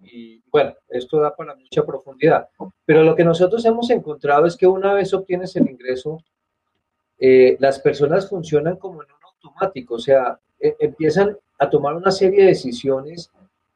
y 0.00 0.42
bueno, 0.50 0.74
esto 0.88 1.20
da 1.20 1.34
para 1.34 1.56
mucha 1.56 1.84
profundidad, 1.84 2.48
pero 2.84 3.02
lo 3.02 3.14
que 3.14 3.24
nosotros 3.24 3.64
hemos 3.64 3.90
encontrado 3.90 4.46
es 4.46 4.56
que 4.56 4.66
una 4.66 4.94
vez 4.94 5.12
obtienes 5.12 5.54
el 5.56 5.68
ingreso, 5.68 6.22
eh, 7.18 7.56
las 7.60 7.80
personas 7.80 8.28
funcionan 8.28 8.76
como 8.76 9.02
en 9.02 9.08
un 9.10 9.24
automático, 9.24 9.94
o 9.94 9.98
sea, 9.98 10.38
e, 10.60 10.76
empiezan 10.80 11.36
a 11.58 11.70
tomar 11.70 11.96
una 11.96 12.10
serie 12.10 12.42
de 12.42 12.48
decisiones 12.48 13.30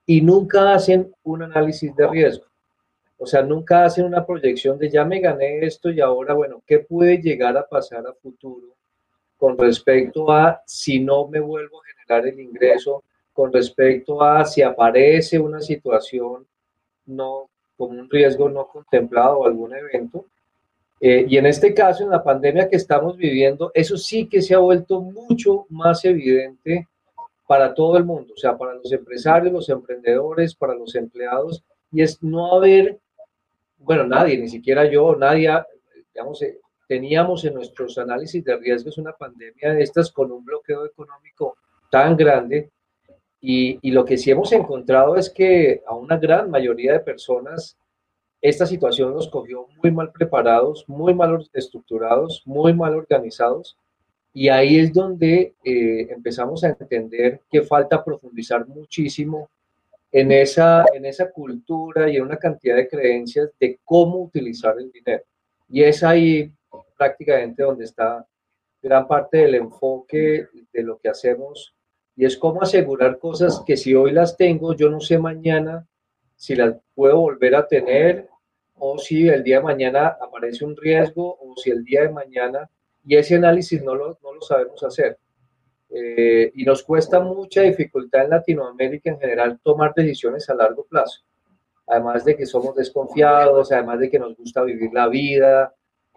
y 0.06 0.20
nunca 0.20 0.74
hacen 0.74 1.14
un 1.22 1.42
análisis 1.42 1.94
de 1.96 2.06
riesgo. 2.06 2.49
O 3.22 3.26
sea, 3.26 3.42
nunca 3.42 3.84
hacen 3.84 4.06
una 4.06 4.26
proyección 4.26 4.78
de 4.78 4.90
ya 4.90 5.04
me 5.04 5.20
gané 5.20 5.64
esto 5.64 5.90
y 5.90 6.00
ahora, 6.00 6.34
bueno, 6.34 6.62
¿qué 6.66 6.80
puede 6.80 7.18
llegar 7.18 7.56
a 7.56 7.66
pasar 7.66 8.06
a 8.06 8.14
futuro 8.14 8.74
con 9.36 9.56
respecto 9.56 10.30
a 10.32 10.62
si 10.66 11.00
no 11.00 11.28
me 11.28 11.40
vuelvo 11.40 11.78
a 11.78 11.90
el 12.18 12.40
ingreso 12.40 13.04
con 13.32 13.52
respecto 13.52 14.22
a 14.22 14.44
si 14.44 14.62
aparece 14.62 15.38
una 15.38 15.60
situación 15.60 16.46
no 17.06 17.48
como 17.76 17.98
un 17.98 18.10
riesgo 18.10 18.48
no 18.48 18.66
contemplado 18.66 19.38
o 19.38 19.46
algún 19.46 19.74
evento. 19.74 20.26
Eh, 21.00 21.24
y 21.26 21.38
en 21.38 21.46
este 21.46 21.72
caso, 21.72 22.04
en 22.04 22.10
la 22.10 22.22
pandemia 22.22 22.68
que 22.68 22.76
estamos 22.76 23.16
viviendo, 23.16 23.70
eso 23.72 23.96
sí 23.96 24.26
que 24.26 24.42
se 24.42 24.54
ha 24.54 24.58
vuelto 24.58 25.00
mucho 25.00 25.64
más 25.70 26.04
evidente 26.04 26.88
para 27.46 27.72
todo 27.72 27.96
el 27.96 28.04
mundo, 28.04 28.34
o 28.34 28.36
sea, 28.36 28.58
para 28.58 28.74
los 28.74 28.92
empresarios, 28.92 29.52
los 29.52 29.68
emprendedores, 29.70 30.54
para 30.54 30.74
los 30.74 30.94
empleados, 30.94 31.64
y 31.90 32.02
es 32.02 32.22
no 32.22 32.54
haber, 32.54 32.98
bueno, 33.80 34.04
nadie, 34.04 34.38
ni 34.38 34.48
siquiera 34.48 34.84
yo, 34.84 35.16
nadie, 35.16 35.50
digamos, 36.12 36.42
eh, 36.42 36.60
teníamos 36.86 37.44
en 37.44 37.54
nuestros 37.54 37.96
análisis 37.98 38.44
de 38.44 38.56
riesgos 38.56 38.98
una 38.98 39.12
pandemia 39.12 39.72
de 39.72 39.82
estas 39.82 40.10
con 40.10 40.30
un 40.30 40.44
bloqueo 40.44 40.84
económico 40.84 41.56
tan 41.90 42.16
grande. 42.16 42.70
Y, 43.40 43.90
lo 43.90 44.04
que 44.04 44.18
sí 44.18 44.30
hemos 44.30 44.52
encontrado 44.52 45.16
es 45.16 45.30
que 45.30 45.82
a 45.86 45.94
una 45.94 46.18
gran 46.18 46.50
mayoría 46.50 46.92
de 46.92 47.00
personas 47.00 47.78
esta 48.42 48.66
situación 48.66 49.14
nos 49.14 49.28
cogió 49.28 49.66
muy 49.82 49.90
mal 49.90 50.12
preparados, 50.12 50.84
muy 50.88 51.14
mal 51.14 51.48
estructurados, 51.52 52.42
muy 52.44 52.74
mal 52.74 52.94
organizados. 52.94 53.76
Y 54.32 54.48
ahí 54.48 54.78
es 54.78 54.92
donde 54.92 55.54
eh, 55.64 56.08
empezamos 56.10 56.64
a 56.64 56.68
entender 56.68 57.40
que 57.50 57.62
falta 57.62 58.04
profundizar 58.04 58.66
muchísimo 58.66 59.48
en 60.12 60.32
esa, 60.32 60.84
en 60.92 61.04
esa 61.06 61.30
cultura 61.30 62.08
y 62.08 62.16
en 62.16 62.22
una 62.22 62.36
cantidad 62.36 62.76
de 62.76 62.88
creencias 62.88 63.50
de 63.58 63.78
cómo 63.84 64.22
utilizar 64.22 64.76
el 64.78 64.90
dinero. 64.90 65.22
Y 65.68 65.82
es 65.82 66.02
ahí 66.02 66.52
prácticamente 66.96 67.62
donde 67.62 67.84
está 67.84 68.26
gran 68.82 69.06
parte 69.06 69.38
del 69.38 69.54
enfoque 69.54 70.48
de 70.72 70.82
lo 70.82 70.98
que 70.98 71.08
hacemos 71.08 71.74
y 72.16 72.24
es 72.24 72.36
cómo 72.36 72.62
asegurar 72.62 73.18
cosas 73.18 73.62
que 73.64 73.76
si 73.76 73.94
hoy 73.94 74.12
las 74.12 74.36
tengo, 74.36 74.74
yo 74.74 74.90
no 74.90 75.00
sé 75.00 75.18
mañana 75.18 75.86
si 76.36 76.54
las 76.56 76.74
puedo 76.94 77.18
volver 77.18 77.54
a 77.54 77.66
tener 77.66 78.28
o 78.80 78.98
si 78.98 79.28
el 79.28 79.44
día 79.44 79.58
de 79.58 79.64
mañana 79.64 80.16
aparece 80.20 80.64
un 80.64 80.76
riesgo 80.76 81.38
o 81.38 81.54
si 81.56 81.70
el 81.70 81.84
día 81.84 82.02
de 82.02 82.08
mañana, 82.08 82.68
y 83.04 83.16
ese 83.16 83.36
análisis 83.36 83.82
no 83.82 83.94
lo, 83.94 84.18
no 84.22 84.34
lo 84.34 84.40
sabemos 84.40 84.82
hacer. 84.82 85.18
Eh, 85.92 86.52
y 86.54 86.64
nos 86.64 86.82
cuesta 86.84 87.20
mucha 87.20 87.62
dificultad 87.62 88.24
en 88.24 88.30
Latinoamérica 88.30 89.10
en 89.10 89.18
general 89.18 89.58
tomar 89.62 89.92
decisiones 89.94 90.48
a 90.48 90.54
largo 90.54 90.84
plazo. 90.84 91.22
Además 91.86 92.24
de 92.24 92.36
que 92.36 92.46
somos 92.46 92.76
desconfiados, 92.76 93.72
además 93.72 93.98
de 93.98 94.10
que 94.10 94.18
nos 94.18 94.36
gusta 94.36 94.62
vivir 94.62 94.92
la 94.92 95.08
vida, 95.08 95.74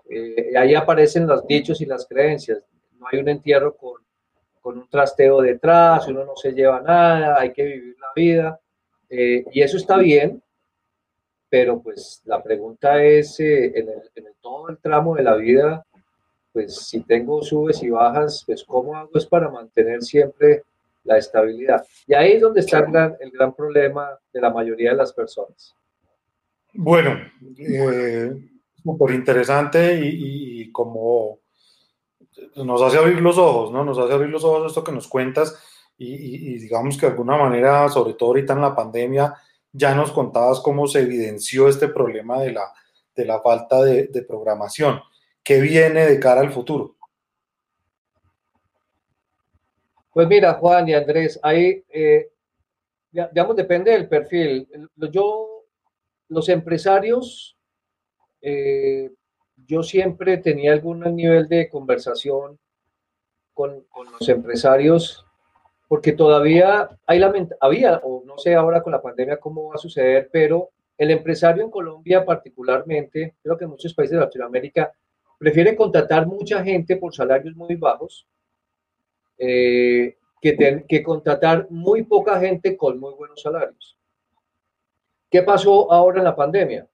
eh, 0.10 0.56
ahí 0.56 0.76
aparecen 0.76 1.26
los 1.26 1.46
dichos 1.48 1.82
y 1.82 1.86
las 1.86 2.06
creencias. 2.06 2.64
No 3.00 3.08
hay 3.12 3.20
un 3.20 3.30
entierro 3.30 3.76
con 3.76 4.04
con 4.64 4.78
un 4.78 4.88
trasteo 4.88 5.42
detrás, 5.42 6.08
uno 6.08 6.24
no 6.24 6.38
se 6.38 6.54
lleva 6.54 6.80
nada, 6.80 7.38
hay 7.38 7.52
que 7.52 7.66
vivir 7.66 7.98
la 8.00 8.08
vida. 8.16 8.62
Eh, 9.10 9.44
y 9.52 9.62
eso 9.62 9.76
está 9.76 9.98
bien, 9.98 10.42
pero 11.50 11.82
pues 11.82 12.22
la 12.24 12.42
pregunta 12.42 13.04
es, 13.04 13.42
eh, 13.42 13.74
en, 13.76 13.90
todo 14.40 14.70
el 14.70 14.78
tramo 14.78 15.16
de 15.16 15.24
la 15.24 15.36
vida, 15.36 15.86
pues 16.54 16.76
si 16.76 17.02
tengo 17.02 17.42
subes 17.42 17.82
y 17.84 17.90
bajas, 17.90 18.44
pues 18.46 18.64
cómo 18.64 18.96
hago 18.96 19.10
es 19.16 19.26
para 19.26 19.50
mantener 19.50 20.02
siempre 20.04 20.64
la 21.04 21.18
estabilidad. 21.18 21.86
Y 22.08 22.14
ahí 22.14 22.34
es 22.34 22.42
donde 22.42 22.62
está 22.62 22.80
el 22.80 22.92
gran, 22.92 23.16
el 23.20 23.32
gran 23.32 23.54
problema 23.54 24.18
de 24.32 24.40
la 24.40 24.52
mayoría 24.52 24.92
de 24.92 24.98
las 24.98 25.12
personas. 25.12 25.76
Bueno, 26.74 27.20
eh, 27.58 28.34
súper 28.84 29.16
interesante 29.16 30.00
y, 30.04 30.72
como 30.72 31.40
nos 32.56 32.82
hace 32.82 32.98
abrir 32.98 33.22
los 33.22 33.38
ojos, 33.38 33.72
¿no? 33.72 33.84
Nos 33.84 33.98
hace 34.00 34.14
abrir 34.14 34.30
los 34.30 34.44
ojos 34.44 34.68
esto 34.68 34.84
que 34.84 34.92
nos 34.92 35.08
cuentas 35.08 35.62
y, 35.98 36.58
digamos 36.58 36.98
que 36.98 37.06
de 37.06 37.12
alguna 37.12 37.38
manera, 37.38 37.88
sobre 37.90 38.16
todo 38.16 38.30
ahorita 38.30 38.54
en 38.54 38.62
la 38.62 38.76
pandemia, 38.76 39.36
ya 39.72 39.94
nos 39.94 40.12
contabas 40.12 40.60
cómo 40.60 40.88
se 40.88 41.02
evidenció 41.02 41.68
este 41.68 41.88
problema 41.88 42.40
de 42.40 42.54
la, 42.54 42.74
de 43.16 43.26
la 43.26 43.40
falta 43.42 43.82
de, 43.84 44.26
programación. 44.28 45.00
¿Qué 45.44 45.60
viene 45.60 46.06
de 46.06 46.20
cara 46.20 46.42
al 46.42 46.52
futuro? 46.52 46.96
Pues 50.14 50.28
mira, 50.28 50.54
Juan 50.54 50.88
y 50.88 50.94
Andrés, 50.94 51.40
ahí, 51.44 51.84
eh, 51.90 52.30
digamos, 53.12 53.56
depende 53.56 53.92
del 53.92 54.08
perfil. 54.08 54.68
Yo, 55.12 55.66
los 56.30 56.48
empresarios, 56.50 57.58
eh, 58.42 59.12
yo 59.68 59.84
siempre 59.84 60.38
tenía 60.38 60.72
algún 60.72 61.02
nivel 61.16 61.48
de 61.50 61.68
conversación 61.68 62.60
con, 63.54 63.86
los 64.20 64.30
empresarios, 64.30 65.26
porque 65.88 66.14
todavía 66.14 66.90
hay 67.06 67.22
había, 67.60 67.98
o 68.04 68.24
no 68.26 68.38
sé 68.38 68.56
ahora 68.56 68.82
con 68.82 68.92
la 68.94 69.02
pandemia 69.02 69.40
cómo 69.40 69.70
va 69.70 69.76
a 69.76 69.80
suceder, 69.80 70.30
pero 70.32 70.70
el 70.98 71.12
empresario 71.12 71.64
en 71.64 71.72
Colombia 71.72 72.24
particularmente, 72.24 73.36
creo 73.42 73.58
que 73.58 73.66
en 73.66 73.72
muchos 73.72 73.94
países 73.94 74.18
de 74.18 74.26
Latinoamérica, 74.26 74.94
prefiere 75.44 75.76
contratar 75.76 76.26
mucha 76.26 76.64
gente 76.64 76.96
por 76.96 77.14
salarios 77.14 77.54
muy 77.54 77.76
bajos 77.76 78.26
eh, 79.38 80.16
que, 80.42 80.86
que 80.88 81.04
contratar 81.04 81.68
muy 81.70 82.04
poca 82.04 82.40
gente 82.40 82.78
con 82.78 82.98
muy 82.98 83.14
buenos 83.14 83.42
salarios. 83.42 83.98
¿Qué 85.30 85.44
pasó 85.44 85.92
ahora 85.92 86.20
en 86.20 86.24
la 86.24 86.36
pandemia? 86.36 86.88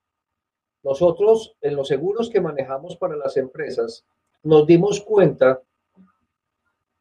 Nosotros, 0.81 1.55
en 1.62 1.75
los 1.75 1.89
seguros 1.89 2.27
que 2.27 2.41
manejamos 2.41 2.97
para 2.97 3.15
las 3.15 3.38
empresas, 3.38 4.03
nos 4.41 4.65
dimos 4.65 4.99
cuenta 5.01 5.62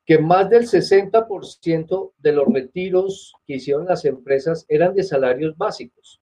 que 0.05 0.19
más 0.19 0.51
del 0.51 0.65
60% 0.65 2.13
de 2.19 2.33
los 2.33 2.47
retiros 2.53 3.33
que 3.47 3.55
hicieron 3.55 3.87
las 3.87 4.05
empresas 4.05 4.67
eran 4.69 4.95
de 4.95 5.03
salarios 5.03 5.57
básicos. 5.57 6.18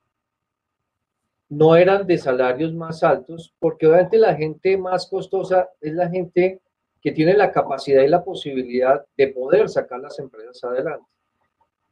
No 1.48 1.76
eran 1.76 2.06
de 2.06 2.18
salarios 2.18 2.74
más 2.74 3.02
altos, 3.02 3.54
porque 3.58 3.86
obviamente 3.86 4.18
la 4.18 4.34
gente 4.34 4.76
más 4.76 5.06
costosa 5.06 5.68
es 5.80 5.94
la 5.94 6.08
gente 6.08 6.60
que 7.00 7.12
tiene 7.12 7.34
la 7.34 7.52
capacidad 7.52 8.02
y 8.02 8.08
la 8.08 8.24
posibilidad 8.24 9.04
de 9.16 9.28
poder 9.28 9.68
sacar 9.68 10.00
las 10.00 10.18
empresas 10.18 10.62
adelante. 10.64 11.06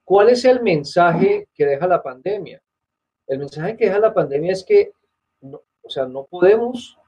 ¿Cuál 0.05 0.31
es 0.31 0.45
el 0.45 0.61
mensaje 0.63 1.49
que 1.55 1.67
deja 1.67 1.87
la 1.87 2.03
pandemia? 2.03 2.61
El 3.27 3.39
mensaje 3.39 3.77
que 3.77 3.87
deja 3.87 3.99
la 3.99 4.13
pandemia 4.13 4.53
es 4.53 4.65
que, 4.65 4.93
o 5.41 5.89
sea, 5.89 6.07
no 6.07 6.25
podemos, 6.25 6.99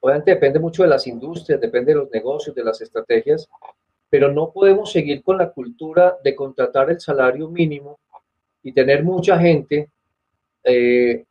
obviamente 0.00 0.30
depende 0.30 0.58
mucho 0.58 0.82
de 0.82 0.88
las 0.88 1.06
industrias, 1.06 1.60
depende 1.60 1.92
de 1.92 1.98
los 1.98 2.10
negocios, 2.10 2.54
de 2.54 2.64
las 2.64 2.80
estrategias, 2.80 3.48
pero 4.08 4.30
no 4.30 4.52
podemos 4.52 4.92
seguir 4.92 5.22
con 5.22 5.38
la 5.38 5.50
cultura 5.50 6.18
de 6.22 6.34
contratar 6.34 6.90
el 6.90 7.00
salario 7.00 7.48
mínimo 7.48 7.98
y 8.62 8.72
tener 8.72 9.02
mucha 9.02 9.38
gente, 9.38 9.90
eh, 10.64 11.24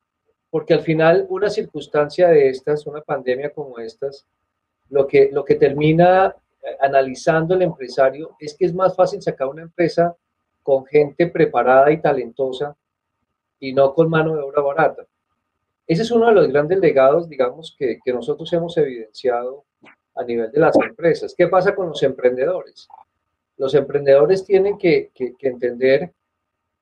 porque 0.52 0.76
al 0.76 0.82
final 0.82 1.26
una 1.30 1.50
circunstancia 1.50 2.28
de 2.28 2.50
estas, 2.50 2.86
una 2.86 3.02
pandemia 3.02 3.52
como 3.52 3.80
estas, 3.80 4.28
lo 4.90 5.08
que, 5.08 5.30
lo 5.32 5.44
que 5.44 5.56
termina 5.56 6.36
eh, 6.62 6.78
analizando 6.82 7.56
el 7.56 7.64
empresario 7.64 8.36
es 8.40 8.56
que 8.56 8.66
es 8.66 8.74
más 8.76 8.96
fácil 8.96 9.22
sacar 9.22 9.48
una 9.48 9.64
empresa 9.64 10.16
con 10.62 10.86
gente 10.86 11.26
preparada 11.28 11.92
y 11.92 12.00
talentosa 12.02 12.76
y 13.60 13.74
no 13.74 13.94
con 13.96 14.10
mano 14.10 14.36
de 14.36 14.42
obra 14.42 14.62
barata. 14.62 15.08
Ese 15.88 16.04
es 16.04 16.12
uno 16.12 16.28
de 16.28 16.34
los 16.34 16.48
grandes 16.50 16.80
legados, 16.80 17.28
digamos, 17.28 17.76
que, 17.78 18.00
que 18.04 18.14
nosotros 18.14 18.52
hemos 18.54 18.78
evidenciado 18.78 19.64
a 20.16 20.24
nivel 20.24 20.52
de 20.52 20.60
las 20.60 20.76
empresas. 20.78 21.34
¿Qué 21.36 21.48
pasa 21.48 21.74
con 21.74 21.88
los 21.90 22.04
emprendedores? 22.04 22.88
Los 23.58 23.76
emprendedores 23.76 24.44
tienen 24.44 24.78
que, 24.78 25.12
entender 25.40 26.12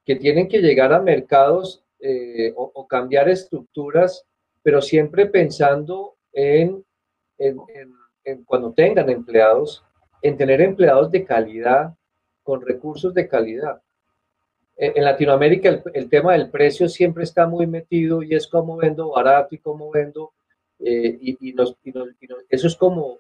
que 0.05 0.15
tienen 0.15 0.47
que 0.47 0.60
llegar 0.60 0.93
a 0.93 1.01
mercados 1.01 1.84
eh, 1.99 2.53
o, 2.55 2.88
cambiar 2.88 3.29
estructuras, 3.29 4.25
pero 4.63 4.81
siempre 4.81 5.25
pensando 5.25 6.15
en, 6.31 6.83
cuando 8.45 8.73
tengan 8.73 9.09
empleados, 9.09 9.83
en 10.21 10.38
tener 10.38 10.62
empleados 10.62 11.12
de 11.12 11.25
calidad, 11.25 11.93
con 12.43 12.62
recursos 12.62 13.13
de 13.13 13.27
calidad. 13.27 13.81
En 14.77 15.03
Latinoamérica 15.03 15.83
el, 15.93 16.09
tema 16.09 16.33
del 16.33 16.49
precio 16.49 16.88
siempre 16.88 17.25
está 17.25 17.45
muy 17.45 17.67
metido 17.67 18.23
y 18.23 18.33
es 18.33 18.47
cómo 18.47 18.77
vendo 18.77 19.12
barato 19.12 19.53
y 19.53 19.57
cómo 19.57 19.91
vendo 19.91 20.31
eh, 20.79 21.17
y, 21.21 21.53
eso 22.49 22.67
es 22.67 22.75
como 22.77 23.19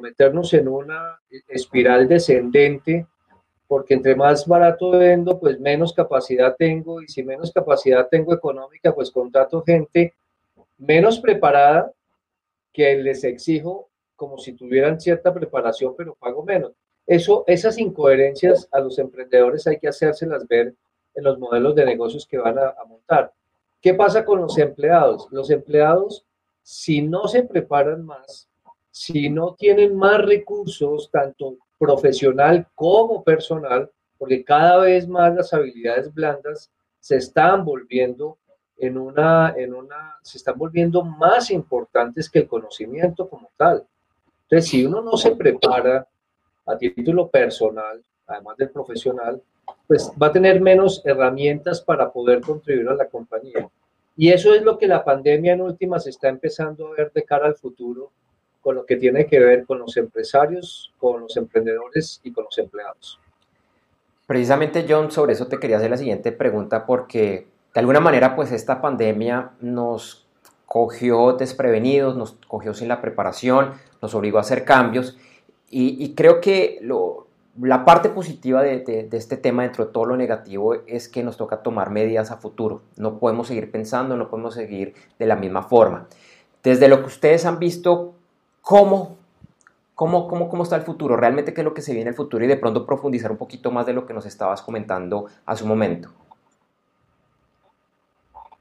meternos 0.00 0.54
en 0.54 0.68
una 0.68 1.20
espiral 1.48 2.06
descendente, 2.06 3.06
porque 3.70 3.94
entre 3.94 4.16
más 4.16 4.48
barato 4.48 4.90
vendo, 4.90 5.38
pues 5.38 5.60
menos 5.60 5.92
capacidad 5.92 6.56
tengo, 6.56 7.00
y 7.00 7.06
si 7.06 7.22
menos 7.22 7.52
capacidad 7.52 8.08
tengo 8.08 8.34
económica, 8.34 8.92
pues 8.92 9.12
contrato 9.12 9.62
gente 9.62 10.12
menos 10.76 11.20
preparada 11.20 11.92
que 12.72 12.96
les 12.96 13.22
exijo 13.22 13.88
como 14.16 14.38
si 14.38 14.54
tuvieran 14.54 15.00
cierta 15.00 15.32
preparación, 15.32 15.94
pero 15.96 16.16
pago 16.16 16.42
menos. 16.42 16.72
Eso, 17.06 17.44
esas 17.46 17.78
incoherencias 17.78 18.68
a 18.72 18.80
los 18.80 18.98
emprendedores 18.98 19.64
hay 19.68 19.78
que 19.78 19.86
hacérselas 19.86 20.48
ver 20.48 20.74
en 21.14 21.22
los 21.22 21.38
modelos 21.38 21.76
de 21.76 21.84
negocios 21.84 22.26
que 22.26 22.38
van 22.38 22.58
a, 22.58 22.70
a 22.70 22.84
montar. 22.88 23.32
¿Qué 23.80 23.94
pasa 23.94 24.24
con 24.24 24.40
los 24.40 24.58
empleados? 24.58 25.28
Los 25.30 25.48
empleados 25.48 26.26
si 26.60 27.02
no 27.02 27.28
se 27.28 27.44
preparan 27.44 28.04
más, 28.04 28.48
si 28.90 29.30
no 29.30 29.54
tienen 29.54 29.96
más 29.96 30.20
recursos, 30.22 31.08
tanto 31.12 31.56
profesional 31.80 32.66
como 32.74 33.24
personal, 33.24 33.90
porque 34.18 34.44
cada 34.44 34.80
vez 34.80 35.08
más 35.08 35.34
las 35.34 35.52
habilidades 35.54 36.12
blandas 36.12 36.70
se 37.00 37.16
están 37.16 37.64
volviendo 37.64 38.36
en 38.76 38.98
una, 38.98 39.54
en 39.56 39.74
una, 39.74 40.18
se 40.22 40.36
están 40.36 40.58
volviendo 40.58 41.02
más 41.02 41.50
importantes 41.50 42.28
que 42.28 42.40
el 42.40 42.46
conocimiento 42.46 43.26
como 43.28 43.50
tal. 43.56 43.86
Entonces, 44.42 44.70
si 44.70 44.84
uno 44.84 45.00
no 45.00 45.16
se 45.16 45.34
prepara 45.34 46.06
a 46.66 46.76
título 46.76 47.28
personal, 47.28 48.04
además 48.26 48.58
del 48.58 48.70
profesional, 48.70 49.42
pues 49.86 50.12
va 50.22 50.26
a 50.26 50.32
tener 50.32 50.60
menos 50.60 51.00
herramientas 51.06 51.80
para 51.80 52.12
poder 52.12 52.42
contribuir 52.42 52.90
a 52.90 52.94
la 52.94 53.08
compañía. 53.08 53.70
Y 54.16 54.28
eso 54.28 54.54
es 54.54 54.62
lo 54.62 54.76
que 54.76 54.86
la 54.86 55.02
pandemia 55.02 55.54
en 55.54 55.62
últimas 55.62 56.06
está 56.06 56.28
empezando 56.28 56.88
a 56.88 56.96
ver 56.96 57.10
de 57.12 57.24
cara 57.24 57.46
al 57.46 57.56
futuro, 57.56 58.10
con 58.60 58.74
lo 58.74 58.84
que 58.84 58.96
tiene 58.96 59.26
que 59.26 59.38
ver 59.38 59.64
con 59.66 59.78
los 59.78 59.96
empresarios, 59.96 60.92
con 60.98 61.22
los 61.22 61.36
emprendedores 61.36 62.20
y 62.22 62.32
con 62.32 62.44
los 62.44 62.58
empleados. 62.58 63.18
Precisamente, 64.26 64.86
John, 64.88 65.10
sobre 65.10 65.32
eso 65.32 65.48
te 65.48 65.58
quería 65.58 65.78
hacer 65.78 65.90
la 65.90 65.96
siguiente 65.96 66.30
pregunta, 66.30 66.86
porque 66.86 67.48
de 67.74 67.80
alguna 67.80 68.00
manera, 68.00 68.36
pues 68.36 68.52
esta 68.52 68.80
pandemia 68.80 69.52
nos 69.60 70.26
cogió 70.66 71.32
desprevenidos, 71.32 72.16
nos 72.16 72.32
cogió 72.46 72.74
sin 72.74 72.88
la 72.88 73.00
preparación, 73.00 73.72
nos 74.00 74.14
obligó 74.14 74.38
a 74.38 74.42
hacer 74.42 74.64
cambios, 74.64 75.18
y, 75.72 76.14
creo 76.14 76.40
que 76.40 76.80
la 77.60 77.84
parte 77.84 78.08
positiva 78.08 78.60
de, 78.62 79.08
este 79.12 79.36
tema 79.36 79.62
dentro 79.62 79.86
de 79.86 79.92
todo 79.92 80.04
lo 80.04 80.16
negativo 80.16 80.74
es 80.86 81.08
que 81.08 81.22
nos 81.22 81.36
toca 81.36 81.62
tomar 81.62 81.90
medidas 81.90 82.32
a 82.32 82.38
futuro. 82.38 82.82
No 82.96 83.18
podemos 83.18 83.46
seguir 83.46 83.70
pensando, 83.70 84.16
no 84.16 84.28
podemos 84.28 84.54
seguir 84.54 84.94
de 85.18 85.26
la 85.26 85.36
misma 85.36 85.62
forma. 85.62 86.08
Desde 86.64 86.88
lo 86.88 87.00
que 87.00 87.06
ustedes 87.06 87.46
han 87.46 87.60
visto, 87.60 88.14
¿cómo, 88.62 89.18
cómo, 89.94 90.28
cómo, 90.28 90.48
cómo 90.48 90.62
está 90.62 90.76
el 90.76 90.82
futuro? 90.82 91.16
¿Realmente 91.16 91.52
qué 91.54 91.60
es 91.60 91.64
lo 91.64 91.74
que 91.74 91.82
se 91.82 91.92
viene 91.92 92.02
en 92.02 92.08
el 92.08 92.14
futuro? 92.14 92.44
Y 92.44 92.48
de 92.48 92.56
pronto 92.56 92.86
profundizar 92.86 93.30
un 93.30 93.38
poquito 93.38 93.70
más 93.70 93.86
de 93.86 93.92
lo 93.92 94.06
que 94.06 94.14
nos 94.14 94.26
estabas 94.26 94.62
comentando 94.62 95.26
hace 95.46 95.62
un 95.62 95.70
momento. 95.70 96.10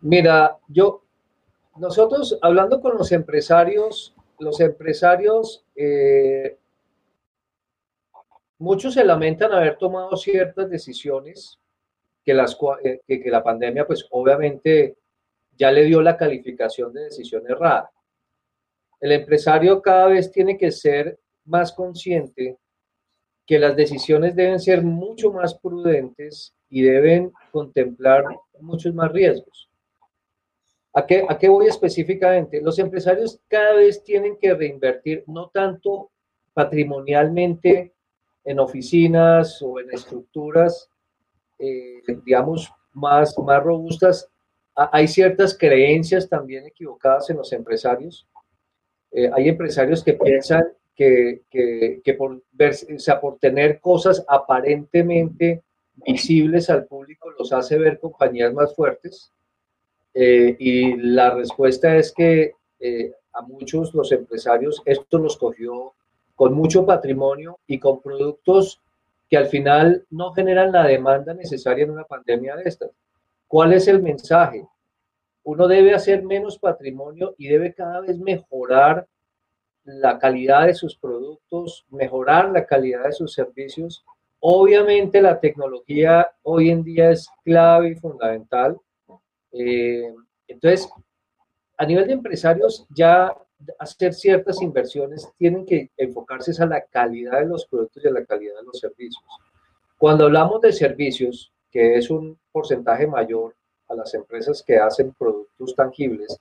Mira, 0.01 0.57
yo, 0.67 1.03
nosotros 1.77 2.37
hablando 2.41 2.79
con 2.81 2.97
los 2.97 3.11
empresarios, 3.11 4.15
los 4.39 4.59
empresarios 4.61 5.65
eh, 5.75 6.57
Muchos 8.59 8.93
se 8.95 9.05
lamentan 9.05 9.53
haber 9.53 9.77
tomado 9.77 10.17
ciertas 10.17 10.69
decisiones 10.69 11.57
que, 12.25 12.33
las, 12.33 12.57
eh, 12.83 12.99
que, 13.07 13.31
la 13.31 13.41
pandemia, 13.41 13.87
pues 13.87 14.05
obviamente 14.11 14.97
ya 15.57 15.71
le 15.71 15.85
dio 15.85 16.01
la 16.01 16.17
calificación 16.17 16.91
de 16.91 17.05
decisión 17.05 17.43
errada. 17.49 17.89
El 18.99 19.11
empresario 19.11 19.81
cada 19.81 20.07
vez 20.07 20.31
tiene 20.31 20.57
que 20.57 20.71
ser 20.71 21.19
más 21.45 21.71
consciente 21.71 22.57
que 23.45 23.57
las 23.57 23.75
decisiones 23.75 24.35
deben 24.35 24.59
ser 24.59 24.83
mucho 24.83 25.31
más 25.31 25.55
prudentes 25.55 26.53
y 26.69 26.83
deben 26.83 27.31
contemplar 27.51 28.23
muchos 28.59 28.93
más 28.93 29.11
riesgos. 29.11 29.69
¿A 30.93 31.05
qué, 31.05 31.25
¿A 31.27 31.37
qué 31.37 31.49
voy 31.49 31.67
específicamente? 31.67 32.61
Los 32.61 32.77
empresarios 32.77 33.39
cada 33.47 33.73
vez 33.73 34.03
tienen 34.03 34.37
que 34.37 34.53
reinvertir 34.53 35.23
no 35.27 35.49
tanto 35.49 36.11
patrimonialmente 36.53 37.93
en 38.43 38.59
oficinas 38.59 39.61
o 39.61 39.79
en 39.79 39.91
estructuras, 39.91 40.89
eh, 41.57 42.01
digamos, 42.25 42.71
más, 42.93 43.37
más 43.39 43.63
robustas, 43.63 44.29
hay 44.75 45.07
ciertas 45.07 45.57
creencias 45.57 46.29
también 46.29 46.65
equivocadas 46.65 47.29
en 47.29 47.37
los 47.37 47.51
empresarios. 47.51 48.27
Eh, 49.11 49.29
hay 49.33 49.49
empresarios 49.49 50.03
que 50.03 50.13
piensan 50.13 50.63
que, 50.95 51.41
que, 51.49 52.13
por, 52.15 52.41
ver, 52.51 52.75
o 52.95 52.99
sea, 52.99 53.21
por 53.21 53.39
tener 53.39 53.79
cosas 53.79 54.23
aparentemente 54.27 55.63
visibles 55.95 56.69
al 56.69 56.85
público 56.85 57.29
los 57.37 57.53
hace 57.53 57.77
ver 57.77 57.99
compañías 57.99 58.53
más 58.53 58.75
fuertes. 58.75 59.31
Eh, 60.13 60.55
y 60.59 60.95
la 60.97 61.33
respuesta 61.33 61.95
es 61.95 62.11
que 62.11 62.53
a 63.33 63.41
muchos 63.41 63.93
los 63.93 64.11
empresarios 64.11 64.81
esto 64.85 65.17
los 65.17 65.37
cogió 65.37 65.93
con 66.35 66.53
mucho 66.53 66.85
patrimonio 66.85 67.59
y 67.67 67.79
con 67.79 68.01
productos 68.01 68.81
que 69.29 69.37
al 69.37 69.47
final 69.47 70.05
no 70.09 70.31
generan 70.31 70.71
la 70.71 70.85
demanda 70.85 71.33
necesaria 71.33 71.83
en 71.83 71.91
una 71.91 72.05
pandemia 72.05 72.55
de 72.55 72.63
estas. 72.63 72.91
¿Cuál 73.47 73.73
es 73.73 73.87
el 73.87 74.01
mensaje? 74.01 74.65
Uno 75.43 75.67
debe 75.67 75.93
hacer 75.93 76.23
menos 76.23 76.59
patrimonio 76.59 77.35
y 77.37 77.47
debe 77.47 77.73
cada 77.73 78.01
vez 78.01 78.17
mejorar 78.19 79.07
la 79.83 80.19
calidad 80.19 80.67
de 80.67 80.73
sus 80.73 80.97
productos, 80.97 81.85
mejorar 81.89 82.51
la 82.51 82.65
calidad 82.65 83.05
de 83.05 83.13
sus 83.13 83.33
servicios. 83.33 84.03
Obviamente 84.39 85.21
la 85.21 85.39
tecnología 85.39 86.29
hoy 86.43 86.69
en 86.69 86.83
día 86.83 87.11
es 87.11 87.29
clave 87.43 87.89
y 87.89 87.95
fundamental. 87.95 88.77
Eh, 89.51 90.13
entonces, 90.47 90.89
a 91.77 91.85
nivel 91.85 92.07
de 92.07 92.13
empresarios 92.13 92.85
ya 92.95 93.33
hacer 93.77 94.13
ciertas 94.13 94.61
inversiones 94.61 95.29
tienen 95.37 95.65
que 95.65 95.91
enfocarse 95.97 96.51
a 96.61 96.65
la 96.65 96.81
calidad 96.81 97.39
de 97.39 97.47
los 97.47 97.65
productos 97.65 98.03
y 98.03 98.07
a 98.07 98.11
la 98.11 98.25
calidad 98.25 98.55
de 98.55 98.63
los 98.63 98.79
servicios. 98.79 99.23
Cuando 99.97 100.25
hablamos 100.25 100.61
de 100.61 100.71
servicios, 100.71 101.51
que 101.69 101.95
es 101.95 102.09
un 102.09 102.39
porcentaje 102.51 103.05
mayor 103.05 103.55
a 103.89 103.95
las 103.95 104.13
empresas 104.13 104.63
que 104.63 104.77
hacen 104.77 105.13
productos 105.13 105.75
tangibles, 105.75 106.39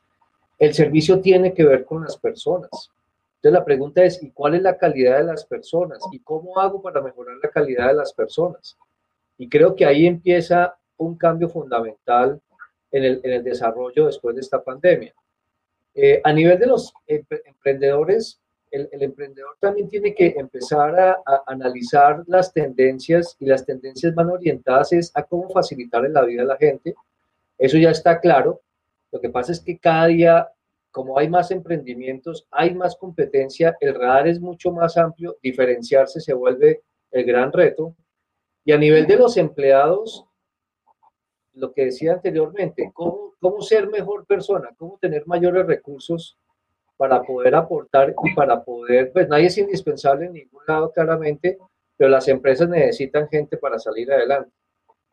el 0.58 0.74
servicio 0.74 1.20
tiene 1.20 1.54
que 1.54 1.64
ver 1.64 1.84
con 1.84 2.02
las 2.02 2.16
personas. 2.16 2.90
Entonces 3.36 3.52
la 3.52 3.64
pregunta 3.64 4.02
es, 4.02 4.22
¿y 4.22 4.30
cuál 4.30 4.54
es 4.54 4.62
la 4.62 4.76
calidad 4.76 5.18
de 5.18 5.24
las 5.24 5.44
personas? 5.44 5.98
¿Y 6.12 6.18
cómo 6.20 6.58
hago 6.58 6.82
para 6.82 7.00
mejorar 7.00 7.36
la 7.42 7.48
calidad 7.48 7.88
de 7.88 7.94
las 7.94 8.12
personas? 8.12 8.76
Y 9.38 9.48
creo 9.48 9.76
que 9.76 9.86
ahí 9.86 10.06
empieza 10.06 10.76
un 10.96 11.16
cambio 11.16 11.48
fundamental 11.48 12.40
en 12.90 13.04
el, 13.04 13.20
en 13.22 13.44
desarrollo 13.44 14.06
después 14.06 14.34
de 14.34 14.40
esta 14.40 14.62
pandemia. 14.62 15.14
Eh, 15.94 16.20
a 16.22 16.32
nivel 16.32 16.58
de 16.58 16.66
los 16.66 16.92
emprendedores, 17.06 18.40
el, 18.70 18.88
emprendedor 18.92 19.56
también 19.60 19.88
tiene 19.88 20.14
que 20.14 20.34
empezar 20.36 20.98
a, 20.98 21.22
analizar 21.46 22.22
las 22.26 22.52
tendencias 22.52 23.36
y 23.38 23.46
las 23.46 23.64
tendencias 23.64 24.14
van 24.14 24.30
orientadas 24.30 24.92
es 24.92 25.10
a 25.14 25.22
cómo 25.22 25.48
facilitar 25.48 26.08
la 26.10 26.22
vida 26.22 26.42
a 26.42 26.46
la 26.46 26.56
gente. 26.56 26.94
Eso 27.58 27.76
ya 27.76 27.90
está 27.90 28.20
claro. 28.20 28.62
Lo 29.10 29.20
que 29.20 29.30
pasa 29.30 29.52
es 29.52 29.60
que 29.60 29.78
cada 29.78 30.06
día, 30.06 30.48
como 30.90 31.18
hay 31.18 31.28
más 31.28 31.50
emprendimientos, 31.50 32.46
hay 32.50 32.74
más 32.74 32.96
competencia, 32.96 33.76
el 33.80 33.94
radar 33.94 34.28
es 34.28 34.40
mucho 34.40 34.70
más 34.70 34.96
amplio, 34.96 35.36
diferenciarse 35.42 36.20
se 36.20 36.34
vuelve 36.34 36.82
el 37.10 37.24
gran 37.24 37.52
reto. 37.52 37.94
Y 38.64 38.72
a 38.72 38.78
nivel 38.78 39.06
de 39.06 39.16
los 39.16 39.36
empleados, 39.36 40.24
lo 41.54 41.72
que 41.72 41.86
decía 41.86 42.12
anteriormente, 42.12 42.90
cómo, 42.94 43.34
cómo 43.40 43.60
ser 43.62 43.88
mejor 43.88 44.26
persona, 44.26 44.70
cómo 44.76 44.98
tener 44.98 45.26
mayores 45.26 45.66
recursos 45.66 46.38
para 46.96 47.22
poder 47.22 47.54
aportar 47.54 48.14
y 48.24 48.34
para 48.34 48.62
poder, 48.62 49.12
pues 49.12 49.28
nadie 49.28 49.46
es 49.46 49.58
indispensable 49.58 50.26
en 50.26 50.32
ningún 50.32 50.62
lado 50.66 50.92
claramente, 50.92 51.58
pero 51.96 52.10
las 52.10 52.28
empresas 52.28 52.68
necesitan 52.68 53.28
gente 53.28 53.56
para 53.56 53.78
salir 53.78 54.12
adelante. 54.12 54.50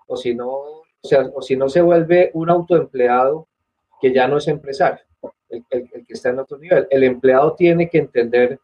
O 0.08 0.18
si 0.18 0.36
no, 0.36 0.82
sea, 1.06 1.30
o 1.34 1.42
si 1.42 1.56
no 1.56 1.70
se 1.70 1.82
vuelve 1.82 2.32
un 2.34 2.50
autoempleado 2.50 3.48
que 4.02 4.14
ya 4.14 4.28
no 4.28 4.38
es 4.38 4.48
empresario, 4.48 5.06
el, 5.50 5.64
el, 5.70 6.06
que 6.06 6.14
está 6.14 6.30
en 6.30 6.40
otro 6.40 6.58
nivel. 6.58 6.88
El 6.90 7.04
empleado 7.04 7.56
tiene 7.56 7.90
que 7.90 8.00
entender 8.00 8.60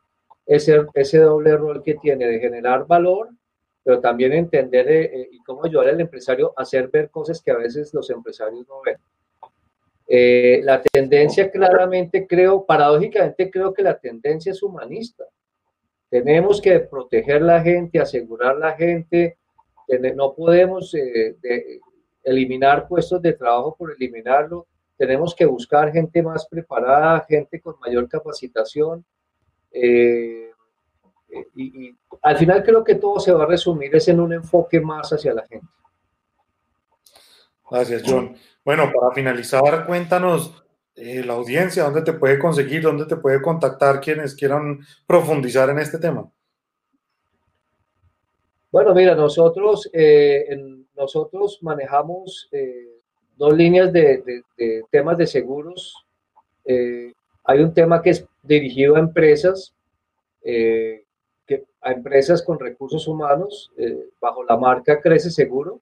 ese, 0.46 0.86
ese 0.94 1.20
doble 1.20 1.56
rol 1.56 1.82
que 1.84 1.96
tiene 1.96 2.28
de 2.28 2.40
generar 2.40 2.86
valor, 2.86 3.30
pero 3.84 4.00
también 4.00 4.34
entender 4.34 4.90
eh, 4.90 5.04
eh, 5.14 5.30
y 5.32 5.40
cómo 5.44 5.66
ayudar 5.66 5.90
al 5.90 6.02
empresario 6.02 6.54
a 6.58 6.64
hacer 6.64 6.90
ver 6.90 7.10
cosas 7.10 7.42
que 7.42 7.52
a 7.52 7.58
veces 7.58 7.94
los 7.94 8.10
empresarios 8.10 8.68
no 8.68 8.82
ven. 8.86 8.98
Eh, 10.08 10.60
la 10.64 10.82
tendencia 10.82 11.50
claramente 11.50 12.28
creo, 12.28 12.66
paradójicamente 12.66 13.50
creo 13.50 13.74
que 13.74 13.82
la 13.82 13.98
tendencia 13.98 14.52
es 14.52 14.62
humanista. 14.62 15.24
Tenemos 16.10 16.60
que 16.60 16.82
proteger 16.82 17.42
la 17.42 17.62
gente, 17.62 18.00
asegurar 18.00 18.58
la 18.58 18.74
gente, 18.74 19.38
no 20.16 20.34
podemos 20.34 20.94
eh, 20.96 21.36
eliminar 22.24 22.88
puestos 22.88 23.22
de 23.22 23.34
trabajo 23.34 23.76
por 23.76 23.92
eliminarlo, 23.92 24.68
tenemos 24.98 25.34
que 25.34 25.46
buscar 25.46 25.92
gente 25.92 26.22
más 26.22 26.48
preparada, 26.48 27.26
gente 27.28 27.60
con 27.60 27.80
mayor 27.80 28.08
capacitación. 28.08 29.04
Eh, 29.72 30.52
y, 31.56 31.88
y, 31.88 31.98
al 32.22 32.38
final 32.38 32.64
creo 32.64 32.84
que 32.84 32.96
todo 32.96 33.20
se 33.20 33.32
va 33.32 33.44
a 33.44 33.48
resumir 33.48 33.96
es 33.96 34.08
en 34.10 34.20
un 34.20 34.34
enfoque 34.34 34.80
más 34.80 35.12
hacia 35.12 35.34
la 35.34 35.48
gente. 35.48 35.68
Gracias, 37.70 38.04
John. 38.06 38.36
Bueno, 38.66 38.92
para 38.94 39.14
finalizar, 39.14 39.86
cuéntanos 39.88 40.62
eh, 40.96 41.24
la 41.24 41.34
audiencia, 41.34 41.84
dónde 41.84 42.02
te 42.02 42.14
puede 42.14 42.38
conseguir, 42.38 42.82
dónde 42.82 43.06
te 43.06 43.16
puede 43.16 43.42
contactar 43.42 44.02
quienes 44.02 44.36
quieran 44.36 44.82
profundizar 45.08 45.70
en 45.70 45.80
este 45.80 45.98
tema. 45.98 46.30
Bueno, 48.72 48.94
mira, 48.94 49.16
nosotros, 49.16 49.90
eh, 49.94 50.46
nosotros 50.96 51.60
manejamos 51.62 52.48
eh, 52.52 53.00
dos 53.38 53.56
líneas 53.56 53.92
de, 53.92 54.44
temas 54.92 55.18
de 55.18 55.28
seguros. 55.28 56.06
hay 56.66 57.60
un 57.60 57.74
tema 57.74 58.02
que 58.02 58.12
es 58.12 58.26
dirigido 58.44 58.96
a 58.96 59.00
empresas, 59.00 59.74
que, 60.42 61.06
a 61.82 61.92
empresas 61.92 62.44
con 62.44 62.60
recursos 62.60 63.08
humanos, 63.08 63.72
bajo 64.20 64.44
la 64.44 64.58
marca 64.58 65.02
Crece 65.02 65.32
Seguro 65.32 65.82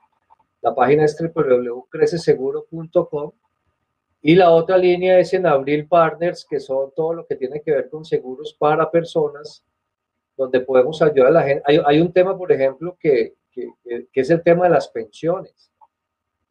la 0.61 0.75
página 0.75 1.05
es 1.05 1.17
www.creceseguro.com 1.17 3.31
y 4.21 4.35
la 4.35 4.51
otra 4.51 4.77
línea 4.77 5.17
es 5.17 5.33
en 5.33 5.45
Abril 5.45 5.87
Partners, 5.87 6.45
que 6.49 6.59
son 6.59 6.91
todo 6.93 7.13
lo 7.13 7.25
que 7.25 7.37
tiene 7.37 7.61
que 7.61 7.71
ver 7.71 7.89
con 7.89 8.03
seguros 8.03 8.53
para 8.59 8.91
personas, 8.91 9.63
donde 10.35 10.59
podemos 10.59 11.01
ayudar 11.01 11.27
a 11.27 11.31
la 11.31 11.43
gente. 11.43 11.63
Hay, 11.85 12.01
un 12.01 12.11
tema, 12.11 12.37
por 12.37 12.51
ejemplo, 12.51 12.97
que, 12.99 13.35
que, 14.11 14.21
es 14.21 14.29
el 14.29 14.43
tema 14.43 14.65
de 14.65 14.71
las 14.71 14.87
pensiones. 14.89 15.71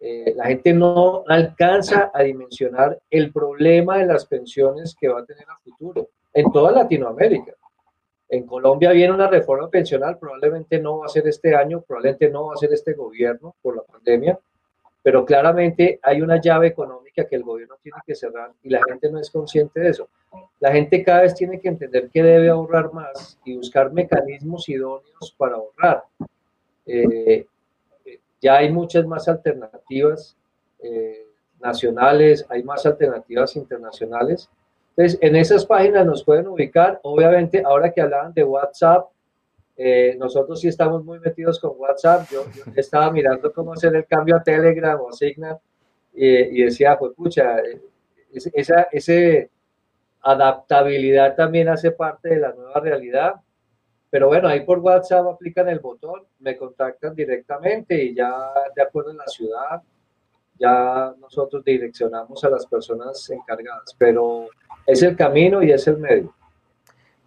Eh, 0.01 0.33
la 0.37 0.47
gente 0.47 0.73
no 0.73 1.25
alcanza 1.27 2.11
a 2.15 2.23
dimensionar 2.23 3.01
el 3.11 3.33
problema 3.33 3.99
de 3.99 4.07
las 4.07 4.27
pensiones 4.27 4.97
que 4.99 5.09
va 5.09 5.21
a 5.21 5.25
tener 5.25 5.45
a 5.49 5.59
futuro 5.59 6.11
en 6.33 6.53
toda 6.53 6.71
Latinoamérica. 6.71 7.53
En 8.29 8.47
Colombia 8.47 8.93
viene 8.93 9.15
una 9.15 9.29
reforma 9.29 9.69
pensional, 9.71 10.19
probablemente 10.19 10.79
no 10.79 10.99
va 10.99 11.07
a 11.07 11.09
ser 11.09 11.27
este 11.27 11.55
año, 11.55 11.81
probablemente 11.81 12.29
no 12.31 12.47
va 12.47 12.55
a 12.55 12.59
ser 12.59 12.73
este 12.73 12.93
gobierno 12.93 13.57
por 13.63 13.75
la 13.75 13.83
pandemia, 13.83 14.39
pero 15.03 15.25
claramente 15.25 15.99
hay 16.03 16.21
una 16.21 16.39
llave 16.41 16.67
económica 16.67 17.25
que 17.25 17.37
el 17.37 17.43
gobierno 17.43 17.77
tiene 17.83 17.99
que 18.07 18.15
cerrar 18.15 18.53
y 18.63 18.69
la 18.69 18.83
gente 18.87 19.11
no 19.11 19.19
es 19.19 19.31
consciente 19.31 19.81
de 19.81 19.89
eso. 19.91 20.09
La 20.61 20.73
gente 20.73 21.03
cada 21.03 21.23
vez 21.23 21.35
tiene 21.35 21.59
que 21.59 21.69
entender 21.69 22.11
que 22.11 22.23
debe 22.23 22.51
ahorrar 22.51 22.93
más 22.93 23.39
y 23.45 23.57
buscar 23.57 23.93
mecanismos 23.93 24.69
idóneos 24.69 25.35
para 25.39 25.57
ahorrar. 25.57 26.03
Eh, 26.89 27.47
ya 28.41 28.57
hay 28.57 28.73
muchas 28.73 29.07
más 29.07 29.29
alternativas 29.29 30.37
eh, 30.81 31.27
nacionales, 31.61 32.47
hay 32.49 32.63
más 32.63 32.87
alternativas 32.87 33.55
internacionales 33.57 34.49
entonces, 34.99 35.21
en 35.23 35.37
esas 35.37 35.65
páginas 35.65 36.05
nos 36.05 36.25
pueden 36.25 36.49
ubicar. 36.49 36.99
Obviamente, 37.05 37.63
ahora 37.65 37.93
que 37.93 38.01
hablaban 38.01 38.35
de 38.35 38.43
WhatsApp, 38.43 39.07
eh, 39.77 40.17
nosotros 40.19 40.61
sí 40.61 40.67
estamos 40.67 41.05
muy 41.05 41.21
metidos 41.21 41.61
con 41.61 41.75
WhatsApp. 41.79 42.29
Yo, 42.33 42.45
estaba 42.75 43.09
mirando 43.13 43.53
cómo 43.53 43.75
hacer 43.75 43.95
el 43.95 44.07
cambio 44.07 44.35
a 44.35 44.43
Telegram 44.43 44.99
o 45.01 45.13
Signal 45.13 45.57
y 46.13 46.65
decía, 46.65 46.99
pues 46.99 47.13
pucha, 47.13 47.61
eh, 47.61 47.81
esa 48.33 48.89
ese 48.91 49.51
adaptabilidad 50.21 51.37
también 51.37 51.69
hace 51.69 51.93
parte 51.93 52.31
de 52.31 52.41
la 52.41 52.53
nueva 52.53 52.81
realidad. 52.81 53.37
Pero 54.11 54.29
bueno, 54.29 54.49
ahí 54.49 54.61
por 54.61 54.79
WhatsApp 54.79 55.27
aplican 55.27 55.69
el 55.69 55.81
botón, 55.81 56.23
me 56.39 56.57
contactan 56.57 57.15
directamente 57.15 58.03
y 58.03 58.15
ya 58.15 58.53
de 58.75 58.83
acuerdo 58.83 59.11
a 59.11 59.15
la 59.15 59.27
ciudad, 59.27 59.83
ya 60.59 61.15
nosotros 61.21 61.63
direccionamos 61.65 62.43
a 62.45 62.51
las 62.51 62.67
personas 62.67 63.29
encargadas. 63.31 63.95
Pero 63.99 64.47
es 64.87 65.03
el 65.03 65.17
camino 65.17 65.63
y 65.63 65.73
es 65.73 65.87
el 65.87 65.99
medio. 65.99 66.35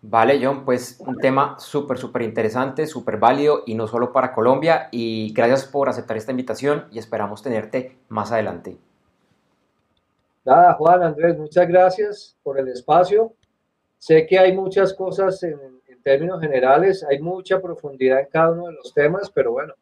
Vale, 0.04 0.44
John, 0.44 0.66
pues 0.66 1.00
un 1.00 1.18
tema 1.18 1.58
súper, 1.60 2.00
súper 2.00 2.24
interesante, 2.24 2.88
súper 2.88 3.18
válido 3.18 3.62
y 3.68 3.76
no 3.76 3.86
solo 3.86 4.12
para 4.12 4.34
Colombia. 4.34 4.90
Y 4.92 5.32
gracias 5.34 5.66
por 5.66 5.90
aceptar 5.90 6.18
esta 6.18 6.32
invitación 6.32 6.88
y 6.92 6.98
esperamos 6.98 7.44
tenerte 7.44 8.00
más 8.10 8.32
adelante. 8.32 8.80
Nada, 10.44 10.74
Juan, 10.74 11.04
Andrés, 11.04 11.38
muchas 11.38 11.68
gracias 11.68 12.36
por 12.42 12.60
el 12.60 12.68
espacio. 12.70 13.34
Sé 14.00 14.26
que 14.26 14.40
hay 14.40 14.58
muchas 14.58 14.92
cosas 14.96 15.44
en, 15.44 15.52
en 15.52 15.81
términos 16.02 16.42
generales, 16.42 17.06
hay 17.10 17.20
mucha 17.20 17.62
profundidad 17.62 18.20
en 18.20 18.28
cada 18.28 18.52
uno 18.52 18.68
de 18.68 18.74
los 18.74 18.94
temas, 18.94 19.30
pero 19.30 19.52
bueno, 19.54 19.74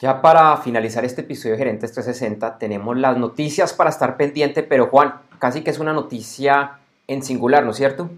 Ya 0.00 0.22
para 0.22 0.56
finalizar 0.56 1.04
este 1.04 1.20
episodio 1.20 1.52
de 1.52 1.58
Gerentes 1.58 1.92
360 1.92 2.58
tenemos 2.58 2.96
las 2.96 3.18
noticias 3.18 3.74
para 3.74 3.90
estar 3.90 4.16
pendiente, 4.16 4.62
pero 4.62 4.86
Juan, 4.86 5.20
casi 5.38 5.62
que 5.62 5.68
es 5.68 5.78
una 5.78 5.92
noticia 5.92 6.78
en 7.10 7.24
singular, 7.24 7.64
¿no 7.64 7.72
es 7.72 7.76
cierto? 7.76 8.08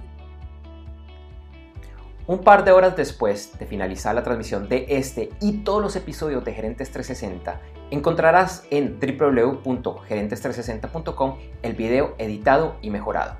Un 2.26 2.39
par 2.39 2.63
de 2.63 2.71
horas 2.71 2.95
después 2.95 3.51
de 3.59 3.65
finalizar 3.65 4.15
la 4.15 4.24
transmisión 4.24 4.69
de 4.69 4.86
este 4.88 5.32
y 5.41 5.57
todos 5.63 5.82
los 5.82 5.97
episodios 5.97 6.45
de 6.45 6.53
Gerentes 6.53 6.89
360, 6.89 7.59
encontrarás 7.91 8.65
en 8.69 8.97
www.gerentes360.com 8.97 11.36
el 11.63 11.74
video 11.74 12.15
editado 12.17 12.78
y 12.82 12.91
mejorado. 12.91 13.36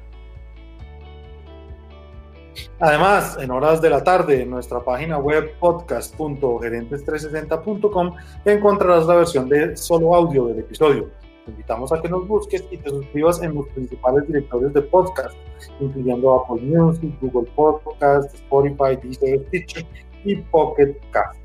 Además, 2.80 3.38
en 3.40 3.52
horas 3.52 3.82
de 3.82 3.90
la 3.90 4.04
tarde, 4.04 4.42
en 4.42 4.50
nuestra 4.50 4.82
página 4.82 5.18
web 5.18 5.58
podcast.gerentes360.com 5.60 8.16
encontrarás 8.44 9.06
la 9.06 9.16
versión 9.16 9.48
de 9.48 9.78
solo 9.78 10.14
audio 10.14 10.48
del 10.48 10.60
episodio 10.60 11.23
te 11.46 11.52
invitamos 11.52 11.92
a 11.92 12.02
que 12.02 12.10
nos 12.10 12.28
busques 12.28 12.64
y 12.72 12.78
te 12.78 12.90
suscribas 12.90 13.42
en 13.42 13.56
los 13.56 13.68
principales 13.70 14.28
directorios 14.28 14.74
de 14.74 14.82
podcast, 14.82 15.36
incluyendo 15.80 16.36
Apple 16.36 16.62
Music, 16.62 17.14
Google 17.22 17.50
Podcast, 17.56 18.34
Spotify, 18.34 18.98
Deezer, 19.02 19.46
Stitcher 19.48 19.86
y 20.24 20.38
Pocket 20.38 20.96
Cast. 21.12 21.40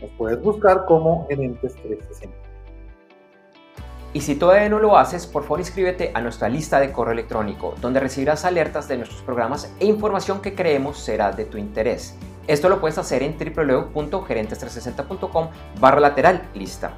Nos 0.00 0.10
puedes 0.12 0.42
buscar 0.42 0.84
como 0.86 1.26
Gerentes 1.28 1.74
360. 1.74 2.36
Y 4.14 4.20
si 4.20 4.34
todavía 4.34 4.68
no 4.68 4.78
lo 4.78 4.98
haces, 4.98 5.26
por 5.26 5.42
favor 5.42 5.60
inscríbete 5.60 6.10
a 6.12 6.20
nuestra 6.20 6.50
lista 6.50 6.78
de 6.80 6.92
correo 6.92 7.12
electrónico, 7.12 7.74
donde 7.80 8.00
recibirás 8.00 8.44
alertas 8.44 8.86
de 8.86 8.98
nuestros 8.98 9.22
programas 9.22 9.74
e 9.80 9.86
información 9.86 10.42
que 10.42 10.54
creemos 10.54 10.98
será 10.98 11.32
de 11.32 11.46
tu 11.46 11.56
interés. 11.56 12.14
Esto 12.46 12.68
lo 12.68 12.78
puedes 12.80 12.98
hacer 12.98 13.22
en 13.22 13.38
www.gerentes360.com 13.38 15.48
barra 15.80 16.00
lateral 16.00 16.42
lista. 16.54 16.92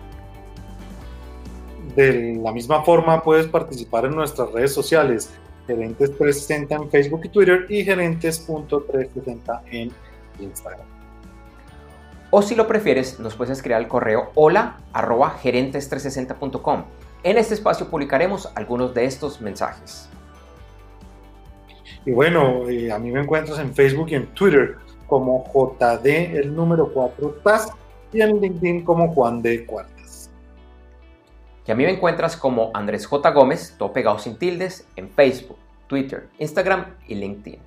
De 1.96 2.34
la 2.42 2.52
misma 2.52 2.82
forma, 2.82 3.22
puedes 3.22 3.46
participar 3.46 4.06
en 4.06 4.16
nuestras 4.16 4.50
redes 4.52 4.72
sociales, 4.72 5.30
Gerentes 5.66 6.10
360 6.18 6.74
en 6.74 6.90
Facebook 6.90 7.20
y 7.24 7.28
Twitter 7.28 7.66
y 7.68 7.84
Gerentes.360 7.84 9.60
en 9.70 9.92
Instagram. 10.40 10.86
O 12.30 12.42
si 12.42 12.56
lo 12.56 12.66
prefieres, 12.66 13.20
nos 13.20 13.36
puedes 13.36 13.56
escribir 13.56 13.76
al 13.76 13.86
correo 13.86 14.32
hola 14.34 14.78
arroba 14.92 15.38
gerentes360.com. 15.40 16.82
En 17.22 17.38
este 17.38 17.54
espacio 17.54 17.88
publicaremos 17.88 18.50
algunos 18.56 18.92
de 18.92 19.04
estos 19.04 19.40
mensajes. 19.40 20.08
Y 22.04 22.10
bueno, 22.10 22.68
eh, 22.68 22.90
a 22.92 22.98
mí 22.98 23.10
me 23.10 23.20
encuentras 23.20 23.58
en 23.60 23.72
Facebook 23.72 24.08
y 24.10 24.16
en 24.16 24.26
Twitter 24.34 24.76
como 25.06 25.44
JD, 25.54 26.06
el 26.36 26.54
número 26.54 26.92
4 26.92 27.36
TAS, 27.44 27.70
y 28.12 28.20
en 28.20 28.40
LinkedIn 28.40 28.84
como 28.84 29.12
Juan 29.14 29.40
de 29.40 29.64
Cuarta. 29.64 29.93
Y 31.66 31.70
a 31.70 31.74
mí 31.74 31.84
me 31.84 31.90
encuentras 31.90 32.36
como 32.36 32.70
Andrés 32.74 33.06
J. 33.06 33.30
Gómez, 33.30 33.74
todo 33.78 33.92
pegado 33.92 34.18
sin 34.18 34.36
tildes, 34.36 34.86
en 34.96 35.08
Facebook, 35.10 35.58
Twitter, 35.86 36.28
Instagram 36.38 36.96
y 37.08 37.14
LinkedIn. 37.14 37.60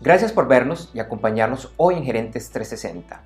Gracias 0.00 0.30
por 0.30 0.46
vernos 0.46 0.90
y 0.94 1.00
acompañarnos 1.00 1.72
hoy 1.76 1.96
en 1.96 2.04
Gerentes 2.04 2.50
360. 2.50 3.20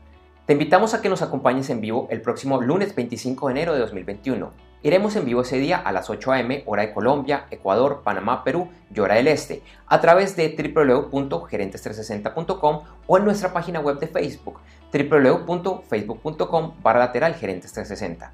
Te 0.47 0.55
invitamos 0.55 0.95
a 0.95 1.03
que 1.03 1.11
nos 1.11 1.21
acompañes 1.21 1.69
en 1.69 1.83
vivo 1.83 2.09
el 2.11 2.23
próximo 2.23 2.61
lunes 2.63 2.95
25 2.95 3.49
de 3.49 3.53
enero 3.53 3.75
de 3.75 3.81
2021 3.81 4.72
Iremos 4.85 5.15
en 5.15 5.25
vivo 5.25 5.43
ese 5.43 5.59
día 5.59 5.77
a 5.77 5.93
las 5.93 6.11
8 6.11 6.33
am, 6.33 6.63
hora 6.67 6.83
de 6.83 6.93
Colombia, 6.93 7.47
Ecuador, 7.53 8.01
Panamá, 8.03 8.43
Perú 8.43 8.69
y 8.93 8.99
hora 8.99 9.15
del 9.15 9.29
Este, 9.29 9.63
a 9.87 10.01
través 10.01 10.35
de 10.35 10.49
www.gerentes360.com 10.49 12.81
o 13.07 13.17
en 13.17 13.25
nuestra 13.25 13.53
página 13.53 13.79
web 13.79 14.01
de 14.01 14.09
Facebook, 14.09 14.59
www.facebook.com 14.93 16.73
barra 16.83 16.99
lateral 16.99 17.35
gerentes 17.35 17.73
360. 17.73 18.33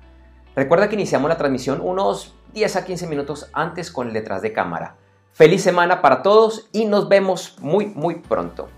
Recuerda 0.57 0.89
que 0.89 0.95
iniciamos 0.95 1.29
la 1.29 1.37
transmisión 1.37 1.83
unos 1.83 2.35
10 2.55 2.77
a 2.77 2.87
15 2.87 3.07
minutos 3.09 3.51
antes 3.53 3.91
con 3.91 4.09
el 4.09 4.15
detrás 4.15 4.41
de 4.41 4.55
cámara. 4.55 4.95
Feliz 5.33 5.63
semana 5.63 6.01
para 6.01 6.23
todos 6.23 6.71
y 6.73 6.87
nos 6.87 7.11
vemos 7.11 7.59
muy 7.61 7.85
muy 7.87 8.15
pronto. 8.17 8.71